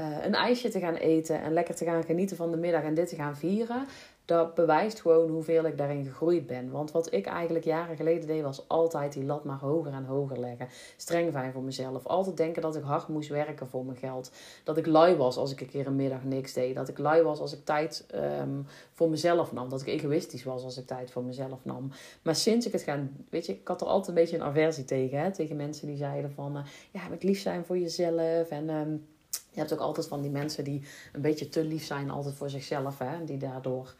uh, 0.00 0.24
een 0.24 0.34
ijsje 0.34 0.68
te 0.68 0.80
gaan 0.80 0.94
eten 0.94 1.42
en 1.42 1.52
lekker 1.52 1.74
te 1.74 1.84
gaan 1.84 2.04
genieten 2.04 2.36
van 2.36 2.50
de 2.50 2.56
middag 2.56 2.82
en 2.82 2.94
dit 2.94 3.08
te 3.08 3.16
gaan 3.16 3.36
vieren, 3.36 3.86
dat 4.24 4.54
bewijst 4.54 5.00
gewoon 5.00 5.30
hoeveel 5.30 5.64
ik 5.64 5.78
daarin 5.78 6.04
gegroeid 6.04 6.46
ben. 6.46 6.70
Want 6.70 6.90
wat 6.90 7.12
ik 7.12 7.26
eigenlijk 7.26 7.64
jaren 7.64 7.96
geleden 7.96 8.26
deed, 8.26 8.42
was 8.42 8.68
altijd 8.68 9.12
die 9.12 9.24
lat 9.24 9.44
maar 9.44 9.58
hoger 9.58 9.92
en 9.92 10.04
hoger 10.04 10.40
leggen. 10.40 10.68
Streng 10.96 11.32
zijn 11.32 11.52
voor 11.52 11.62
mezelf. 11.62 12.06
Altijd 12.06 12.36
denken 12.36 12.62
dat 12.62 12.76
ik 12.76 12.82
hard 12.82 13.08
moest 13.08 13.28
werken 13.28 13.68
voor 13.68 13.84
mijn 13.84 13.98
geld. 13.98 14.32
Dat 14.64 14.76
ik 14.76 14.86
lui 14.86 15.16
was 15.16 15.36
als 15.36 15.52
ik 15.52 15.60
een 15.60 15.68
keer 15.68 15.86
een 15.86 15.96
middag 15.96 16.24
niks 16.24 16.52
deed. 16.52 16.74
Dat 16.74 16.88
ik 16.88 16.98
lui 16.98 17.22
was 17.22 17.40
als 17.40 17.52
ik 17.52 17.64
tijd 17.64 18.06
um, 18.14 18.66
voor 18.92 19.10
mezelf 19.10 19.52
nam. 19.52 19.68
Dat 19.68 19.80
ik 19.80 19.86
egoïstisch 19.86 20.44
was 20.44 20.64
als 20.64 20.78
ik 20.78 20.86
tijd 20.86 21.10
voor 21.10 21.24
mezelf 21.24 21.64
nam. 21.64 21.90
Maar 22.22 22.36
sinds 22.36 22.66
ik 22.66 22.72
het 22.72 22.82
ga, 22.82 23.06
weet 23.30 23.46
je, 23.46 23.52
ik 23.52 23.68
had 23.68 23.80
er 23.80 23.86
altijd 23.86 24.08
een 24.08 24.22
beetje 24.22 24.36
een 24.36 24.42
aversie 24.42 24.84
tegen. 24.84 25.18
Hè? 25.18 25.32
Tegen 25.32 25.56
mensen 25.56 25.86
die 25.86 25.96
zeiden 25.96 26.32
van, 26.32 26.56
uh, 26.56 26.62
ja, 26.90 27.00
het 27.10 27.22
lief 27.22 27.40
zijn 27.40 27.64
voor 27.64 27.78
jezelf 27.78 28.48
en... 28.48 28.70
Um, 28.70 29.10
je 29.52 29.58
hebt 29.58 29.72
ook 29.72 29.80
altijd 29.80 30.06
van 30.08 30.22
die 30.22 30.30
mensen 30.30 30.64
die 30.64 30.82
een 31.12 31.20
beetje 31.20 31.48
te 31.48 31.64
lief 31.64 31.84
zijn 31.84 32.10
altijd 32.10 32.34
voor 32.34 32.50
zichzelf. 32.50 32.98
Hè? 32.98 33.24
Die 33.24 33.36
daardoor, 33.36 33.94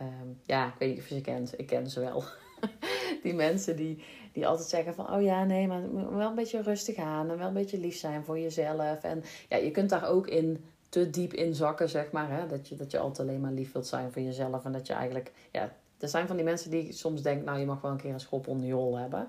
um, 0.00 0.40
ja, 0.44 0.66
ik 0.66 0.74
weet 0.78 0.88
niet 0.88 0.98
of 0.98 1.08
je 1.08 1.14
ze 1.14 1.20
kent. 1.20 1.58
Ik 1.58 1.66
ken 1.66 1.90
ze 1.90 2.00
wel. 2.00 2.24
die 3.22 3.34
mensen 3.34 3.76
die, 3.76 4.04
die 4.32 4.46
altijd 4.46 4.68
zeggen 4.68 4.94
van, 4.94 5.12
oh 5.12 5.22
ja, 5.22 5.44
nee, 5.44 5.66
maar 5.66 6.16
wel 6.16 6.28
een 6.28 6.34
beetje 6.34 6.62
rustig 6.62 6.96
aan. 6.96 7.30
En 7.30 7.38
wel 7.38 7.46
een 7.46 7.54
beetje 7.54 7.78
lief 7.78 7.96
zijn 7.96 8.24
voor 8.24 8.38
jezelf. 8.38 9.02
En 9.02 9.24
ja, 9.48 9.56
je 9.56 9.70
kunt 9.70 9.90
daar 9.90 10.08
ook 10.08 10.26
in 10.26 10.64
te 10.88 11.10
diep 11.10 11.32
in 11.32 11.54
zakken, 11.54 11.88
zeg 11.88 12.10
maar. 12.10 12.30
Hè? 12.30 12.46
Dat, 12.46 12.68
je, 12.68 12.76
dat 12.76 12.90
je 12.90 12.98
altijd 12.98 13.28
alleen 13.28 13.40
maar 13.40 13.52
lief 13.52 13.72
wilt 13.72 13.86
zijn 13.86 14.12
voor 14.12 14.22
jezelf. 14.22 14.64
En 14.64 14.72
dat 14.72 14.86
je 14.86 14.92
eigenlijk, 14.92 15.32
ja, 15.52 15.72
er 15.98 16.08
zijn 16.08 16.26
van 16.26 16.36
die 16.36 16.44
mensen 16.44 16.70
die 16.70 16.92
soms 16.92 17.22
denken, 17.22 17.44
nou, 17.44 17.58
je 17.58 17.66
mag 17.66 17.80
wel 17.80 17.90
een 17.90 17.96
keer 17.96 18.12
een 18.12 18.20
schop 18.20 18.48
onder 18.48 18.66
je 18.66 18.72
hol 18.72 18.98
hebben. 18.98 19.28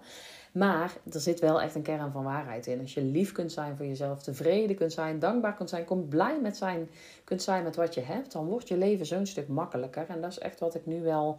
Maar 0.57 0.97
er 1.11 1.19
zit 1.19 1.39
wel 1.39 1.61
echt 1.61 1.75
een 1.75 1.81
kern 1.81 2.11
van 2.11 2.23
waarheid 2.23 2.67
in. 2.67 2.79
Als 2.79 2.93
je 2.93 3.01
lief 3.01 3.31
kunt 3.31 3.51
zijn 3.51 3.75
voor 3.75 3.85
jezelf, 3.85 4.23
tevreden 4.23 4.75
kunt 4.75 4.93
zijn, 4.93 5.19
dankbaar 5.19 5.53
kunt 5.53 5.69
zijn, 5.69 5.85
kom 5.85 6.07
blij 6.07 6.39
met 6.41 6.57
zijn, 6.57 6.89
kunt 7.23 7.41
zijn 7.41 7.63
met 7.63 7.75
wat 7.75 7.93
je 7.93 8.01
hebt, 8.01 8.31
dan 8.31 8.45
wordt 8.45 8.67
je 8.67 8.77
leven 8.77 9.05
zo'n 9.05 9.25
stuk 9.25 9.47
makkelijker. 9.47 10.05
En 10.07 10.21
dat 10.21 10.31
is 10.31 10.39
echt 10.39 10.59
wat 10.59 10.75
ik 10.75 10.85
nu 10.85 11.01
wel 11.01 11.37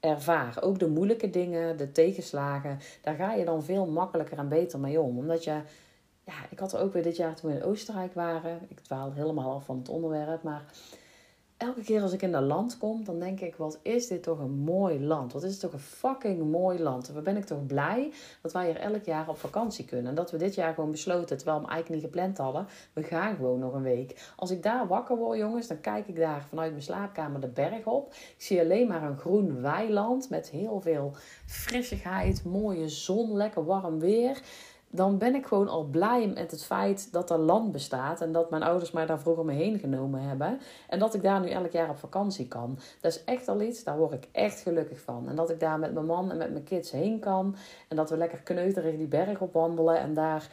ervaar. 0.00 0.62
Ook 0.62 0.78
de 0.78 0.88
moeilijke 0.88 1.30
dingen, 1.30 1.76
de 1.76 1.92
tegenslagen, 1.92 2.78
daar 3.00 3.14
ga 3.14 3.32
je 3.34 3.44
dan 3.44 3.64
veel 3.64 3.86
makkelijker 3.86 4.38
en 4.38 4.48
beter 4.48 4.78
mee 4.78 5.00
om. 5.00 5.18
Omdat 5.18 5.44
je, 5.44 5.60
ja, 6.24 6.34
ik 6.50 6.58
had 6.58 6.72
er 6.72 6.80
ook 6.80 6.92
weer 6.92 7.02
dit 7.02 7.16
jaar 7.16 7.34
toen 7.34 7.50
we 7.50 7.56
in 7.56 7.64
Oostenrijk 7.64 8.14
waren. 8.14 8.58
Ik 8.68 8.80
dwaal 8.80 9.12
helemaal 9.12 9.54
af 9.54 9.64
van 9.64 9.78
het 9.78 9.88
onderwerp, 9.88 10.42
maar 10.42 10.64
elke 11.60 11.82
keer 11.82 12.02
als 12.02 12.12
ik 12.12 12.22
in 12.22 12.32
dat 12.32 12.42
land 12.42 12.78
kom, 12.78 13.04
dan 13.04 13.18
denk 13.18 13.40
ik: 13.40 13.56
wat 13.56 13.78
is 13.82 14.06
dit 14.06 14.22
toch 14.22 14.38
een 14.38 14.58
mooi 14.58 15.04
land? 15.04 15.32
Wat 15.32 15.42
is 15.42 15.50
het 15.50 15.60
toch 15.60 15.72
een 15.72 15.78
fucking 15.78 16.50
mooi 16.50 16.82
land? 16.82 17.08
Wat 17.08 17.24
ben 17.24 17.36
ik 17.36 17.44
toch 17.44 17.66
blij 17.66 18.12
dat 18.42 18.52
wij 18.52 18.66
hier 18.66 18.76
elk 18.76 19.04
jaar 19.04 19.28
op 19.28 19.38
vakantie 19.38 19.84
kunnen. 19.84 20.06
En 20.06 20.14
dat 20.14 20.30
we 20.30 20.36
dit 20.36 20.54
jaar 20.54 20.74
gewoon 20.74 20.90
besloten, 20.90 21.36
terwijl 21.36 21.60
we 21.60 21.68
eigenlijk 21.68 22.02
niet 22.02 22.12
gepland 22.12 22.38
hadden, 22.38 22.66
we 22.92 23.02
gaan 23.02 23.36
gewoon 23.36 23.58
nog 23.58 23.74
een 23.74 23.82
week. 23.82 24.32
Als 24.36 24.50
ik 24.50 24.62
daar 24.62 24.86
wakker 24.86 25.16
word, 25.16 25.38
jongens, 25.38 25.66
dan 25.66 25.80
kijk 25.80 26.08
ik 26.08 26.16
daar 26.16 26.44
vanuit 26.48 26.70
mijn 26.70 26.82
slaapkamer 26.82 27.40
de 27.40 27.48
berg 27.48 27.86
op. 27.86 28.12
Ik 28.12 28.34
zie 28.36 28.60
alleen 28.60 28.88
maar 28.88 29.02
een 29.02 29.18
groen 29.18 29.62
weiland 29.62 30.30
met 30.30 30.50
heel 30.50 30.80
veel 30.80 31.14
frissigheid, 31.46 32.44
mooie 32.44 32.88
zon, 32.88 33.36
lekker 33.36 33.64
warm 33.64 33.98
weer 33.98 34.42
dan 34.92 35.18
ben 35.18 35.34
ik 35.34 35.46
gewoon 35.46 35.68
al 35.68 35.84
blij 35.84 36.28
met 36.34 36.50
het 36.50 36.64
feit 36.64 37.12
dat 37.12 37.30
er 37.30 37.38
land 37.38 37.72
bestaat. 37.72 38.20
En 38.20 38.32
dat 38.32 38.50
mijn 38.50 38.62
ouders 38.62 38.90
mij 38.90 39.06
daar 39.06 39.20
vroeger 39.20 39.44
mee 39.44 39.56
heen 39.56 39.78
genomen 39.78 40.20
hebben. 40.22 40.60
En 40.88 40.98
dat 40.98 41.14
ik 41.14 41.22
daar 41.22 41.40
nu 41.40 41.48
elk 41.48 41.72
jaar 41.72 41.90
op 41.90 41.98
vakantie 41.98 42.48
kan. 42.48 42.78
Dat 43.00 43.12
is 43.12 43.24
echt 43.24 43.48
al 43.48 43.60
iets, 43.60 43.84
daar 43.84 43.98
word 43.98 44.12
ik 44.12 44.28
echt 44.32 44.60
gelukkig 44.60 45.00
van. 45.00 45.28
En 45.28 45.36
dat 45.36 45.50
ik 45.50 45.60
daar 45.60 45.78
met 45.78 45.92
mijn 45.92 46.06
man 46.06 46.30
en 46.30 46.36
met 46.36 46.50
mijn 46.52 46.64
kids 46.64 46.90
heen 46.90 47.18
kan. 47.18 47.56
En 47.88 47.96
dat 47.96 48.10
we 48.10 48.16
lekker 48.16 48.38
kneuterig 48.38 48.96
die 48.96 49.06
berg 49.06 49.40
op 49.40 49.52
wandelen. 49.52 49.98
En 49.98 50.14
daar 50.14 50.48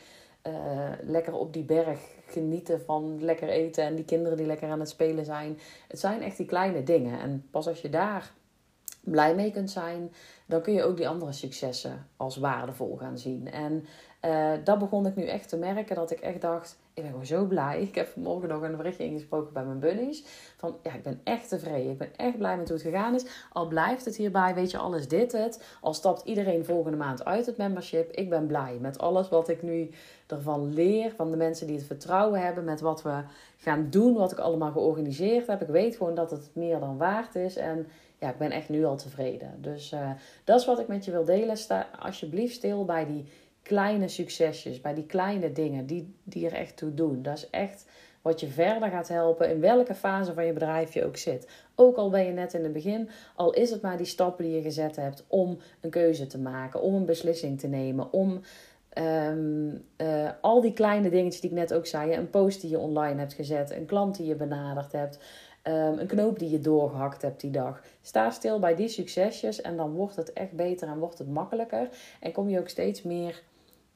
uh, 0.47 0.53
lekker 1.01 1.33
op 1.33 1.53
die 1.53 1.63
berg 1.63 1.99
genieten 2.27 2.81
van 2.81 3.23
lekker 3.23 3.49
eten. 3.49 3.83
En 3.83 3.95
die 3.95 4.05
kinderen 4.05 4.37
die 4.37 4.45
lekker 4.45 4.69
aan 4.69 4.79
het 4.79 4.89
spelen 4.89 5.25
zijn. 5.25 5.59
Het 5.87 5.99
zijn 5.99 6.21
echt 6.21 6.37
die 6.37 6.45
kleine 6.45 6.83
dingen. 6.83 7.19
En 7.19 7.47
pas 7.51 7.67
als 7.67 7.81
je 7.81 7.89
daar 7.89 8.33
blij 9.11 9.35
mee 9.35 9.51
kunt 9.51 9.71
zijn, 9.71 10.11
dan 10.45 10.61
kun 10.61 10.73
je 10.73 10.83
ook 10.83 10.97
die 10.97 11.07
andere 11.07 11.31
successen 11.31 12.07
als 12.17 12.37
waardevol 12.37 12.97
gaan 12.97 13.17
zien. 13.17 13.51
En 13.51 13.85
uh, 14.25 14.51
dat 14.63 14.79
begon 14.79 15.05
ik 15.05 15.15
nu 15.15 15.25
echt 15.25 15.49
te 15.49 15.57
merken, 15.57 15.95
dat 15.95 16.11
ik 16.11 16.19
echt 16.19 16.41
dacht, 16.41 16.77
ik 16.97 17.03
ben 17.03 17.11
gewoon 17.11 17.25
zo 17.25 17.45
blij. 17.45 17.81
Ik 17.87 17.95
heb 17.95 18.07
vanmorgen 18.07 18.49
nog 18.49 18.61
een 18.61 18.77
berichtje 18.77 19.03
ingesproken 19.03 19.53
bij 19.53 19.65
mijn 19.65 19.79
bunnies. 19.79 20.23
Van, 20.57 20.77
ja, 20.83 20.93
ik 20.93 21.03
ben 21.03 21.21
echt 21.23 21.49
tevreden. 21.49 21.91
Ik 21.91 21.97
ben 21.97 22.15
echt 22.15 22.37
blij 22.37 22.57
met 22.57 22.67
hoe 22.67 22.77
het 22.77 22.85
gegaan 22.85 23.15
is. 23.15 23.25
Al 23.53 23.67
blijft 23.67 24.05
het 24.05 24.15
hierbij, 24.15 24.53
weet 24.55 24.71
je, 24.71 24.77
al 24.77 24.95
is 24.95 25.07
dit 25.07 25.31
het. 25.31 25.63
Al 25.81 25.93
stapt 25.93 26.21
iedereen 26.25 26.65
volgende 26.65 26.97
maand 26.97 27.25
uit 27.25 27.45
het 27.45 27.57
membership. 27.57 28.11
Ik 28.11 28.29
ben 28.29 28.47
blij 28.47 28.77
met 28.81 28.97
alles 28.99 29.29
wat 29.29 29.49
ik 29.49 29.61
nu 29.61 29.89
ervan 30.27 30.73
leer. 30.73 31.13
Van 31.15 31.31
de 31.31 31.37
mensen 31.37 31.67
die 31.67 31.75
het 31.75 31.85
vertrouwen 31.85 32.41
hebben 32.41 32.63
met 32.63 32.81
wat 32.81 33.01
we 33.01 33.21
gaan 33.57 33.87
doen. 33.89 34.13
Wat 34.13 34.31
ik 34.31 34.39
allemaal 34.39 34.71
georganiseerd 34.71 35.47
heb. 35.47 35.61
Ik 35.61 35.67
weet 35.67 35.95
gewoon 35.95 36.15
dat 36.15 36.31
het 36.31 36.49
meer 36.53 36.79
dan 36.79 36.97
waard 36.97 37.35
is. 37.35 37.55
En 37.55 37.87
ja, 38.19 38.29
ik 38.29 38.37
ben 38.37 38.51
echt 38.51 38.69
nu 38.69 38.85
al 38.85 38.97
tevreden. 38.97 39.61
Dus 39.61 39.91
uh, 39.91 40.11
dat 40.43 40.59
is 40.59 40.65
wat 40.65 40.79
ik 40.79 40.87
met 40.87 41.05
je 41.05 41.11
wil 41.11 41.25
delen. 41.25 41.57
Sta 41.57 41.89
alsjeblieft 41.99 42.55
stil 42.55 42.85
bij 42.85 43.05
die 43.05 43.25
kleine 43.61 44.07
succesjes, 44.07 44.81
bij 44.81 44.93
die 44.93 45.05
kleine 45.05 45.51
dingen 45.51 45.85
die, 45.85 46.15
die 46.23 46.45
er 46.45 46.53
echt 46.53 46.77
toe 46.77 46.93
doen. 46.93 47.21
Dat 47.21 47.37
is 47.37 47.49
echt 47.49 47.85
wat 48.21 48.39
je 48.39 48.47
verder 48.47 48.89
gaat 48.89 49.07
helpen 49.07 49.49
in 49.49 49.59
welke 49.59 49.95
fase 49.95 50.33
van 50.33 50.45
je 50.45 50.53
bedrijf 50.53 50.93
je 50.93 51.05
ook 51.05 51.17
zit. 51.17 51.47
Ook 51.75 51.95
al 51.95 52.09
ben 52.09 52.25
je 52.25 52.31
net 52.31 52.53
in 52.53 52.63
het 52.63 52.73
begin, 52.73 53.09
al 53.35 53.53
is 53.53 53.69
het 53.69 53.81
maar 53.81 53.97
die 53.97 54.05
stappen 54.05 54.45
die 54.45 54.55
je 54.55 54.61
gezet 54.61 54.95
hebt 54.95 55.25
om 55.27 55.57
een 55.81 55.89
keuze 55.89 56.27
te 56.27 56.39
maken, 56.39 56.81
om 56.81 56.93
een 56.93 57.05
beslissing 57.05 57.59
te 57.59 57.67
nemen, 57.67 58.11
om 58.11 58.41
ehm, 58.89 59.75
eh, 59.95 60.29
al 60.41 60.61
die 60.61 60.73
kleine 60.73 61.09
dingetjes 61.09 61.41
die 61.41 61.49
ik 61.49 61.55
net 61.55 61.73
ook 61.73 61.85
zei, 61.85 62.13
een 62.13 62.29
post 62.29 62.61
die 62.61 62.69
je 62.69 62.79
online 62.79 63.19
hebt 63.19 63.33
gezet, 63.33 63.71
een 63.71 63.85
klant 63.85 64.17
die 64.17 64.25
je 64.25 64.35
benaderd 64.35 64.91
hebt, 64.91 65.19
ehm, 65.67 65.99
een 65.99 66.07
knoop 66.07 66.39
die 66.39 66.49
je 66.49 66.59
doorgehakt 66.59 67.21
hebt 67.21 67.41
die 67.41 67.51
dag. 67.51 67.81
Sta 68.01 68.29
stil 68.29 68.59
bij 68.59 68.75
die 68.75 68.87
succesjes 68.87 69.61
en 69.61 69.77
dan 69.77 69.91
wordt 69.91 70.15
het 70.15 70.33
echt 70.33 70.51
beter 70.51 70.87
en 70.87 70.99
wordt 70.99 71.17
het 71.17 71.29
makkelijker 71.29 71.89
en 72.19 72.31
kom 72.31 72.49
je 72.49 72.59
ook 72.59 72.69
steeds 72.69 73.01
meer 73.01 73.43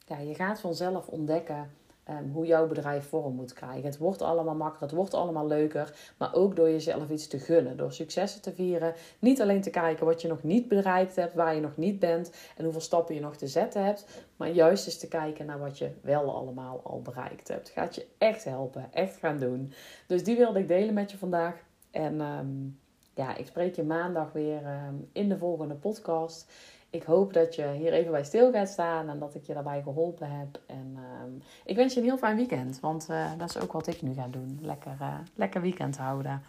ja, 0.06 0.18
je 0.18 0.36
gaat 0.36 0.60
vanzelf 0.60 1.08
ontdekken 1.08 1.72
um, 2.12 2.32
hoe 2.32 2.46
jouw 2.46 2.68
bedrijf 2.68 3.08
vorm 3.08 3.36
moet 3.36 3.54
krijgen. 3.54 3.84
Het 3.84 3.98
wordt 3.98 4.22
allemaal 4.22 4.56
makkelijker, 4.56 4.88
het 4.88 4.98
wordt 4.98 5.14
allemaal 5.14 5.48
leuker. 5.48 6.14
Maar 6.18 6.34
ook 6.34 6.56
door 6.56 6.70
jezelf 6.70 7.10
iets 7.10 7.28
te 7.28 7.40
gunnen, 7.40 7.78
door 7.78 7.92
successen 7.92 8.42
te 8.42 8.54
vieren. 8.54 8.94
Niet 9.20 9.42
alleen 9.42 9.62
te 9.62 9.70
kijken 9.70 10.06
wat 10.06 10.22
je 10.22 10.28
nog 10.28 10.44
niet 10.44 10.68
bereikt 10.68 11.16
hebt, 11.16 11.34
waar 11.34 11.56
je 11.56 11.62
nog 11.62 11.78
niet 11.78 12.00
bent 12.00 12.32
en 12.58 12.64
hoeveel 12.64 12.82
stappen 12.82 13.16
je 13.16 13.22
nog 13.22 13.36
te 13.36 13.48
zetten 13.48 13.86
hebt. 13.86 14.06
Maar 14.38 14.50
juist 14.50 14.86
eens 14.86 14.98
te 14.98 15.08
kijken 15.08 15.46
naar 15.46 15.60
wat 15.60 15.78
je 15.78 15.92
wel 16.02 16.36
allemaal 16.36 16.82
al 16.84 17.02
bereikt 17.02 17.48
hebt. 17.48 17.70
Gaat 17.70 17.96
je 17.96 18.08
echt 18.18 18.44
helpen, 18.44 18.88
echt 18.94 19.18
gaan 19.18 19.40
doen. 19.40 19.74
Dus 20.08 20.24
die 20.24 20.38
wilde 20.38 20.60
ik 20.60 20.68
delen 20.68 20.94
met 20.94 21.12
je 21.12 21.18
vandaag. 21.18 21.56
En 21.92 22.22
um, 22.22 22.80
ja, 23.14 23.36
ik 23.36 23.46
spreek 23.46 23.76
je 23.76 23.84
maandag 23.84 24.32
weer 24.32 24.62
um, 24.88 25.10
in 25.12 25.30
de 25.30 25.38
volgende 25.38 25.76
podcast 25.76 26.52
ik 26.92 27.04
hoop 27.04 27.34
dat 27.34 27.56
je 27.56 27.68
hier 27.68 27.94
even 27.94 28.12
bij 28.12 28.24
stil 28.24 28.52
gaat 28.52 28.70
staan 28.70 29.10
en 29.10 29.20
dat 29.20 29.36
ik 29.36 29.46
je 29.46 29.54
daarbij 29.54 29.82
geholpen 29.82 30.40
heb. 30.40 30.60
En 30.66 30.94
uh, 30.96 31.44
ik 31.66 31.76
wens 31.76 31.94
je 31.94 32.00
een 32.00 32.06
heel 32.06 32.18
fijn 32.18 32.36
weekend, 32.36 32.80
want 32.80 33.08
uh, 33.10 33.32
dat 33.38 33.50
is 33.50 33.60
ook 33.60 33.72
wat 33.72 33.88
ik 33.88 34.02
nu 34.02 34.14
ga 34.14 34.28
doen. 34.28 34.60
Lekker, 34.62 34.98
uh, 35.02 35.14
lekker 35.36 35.62
weekend 35.62 35.98
houden. 35.98 36.42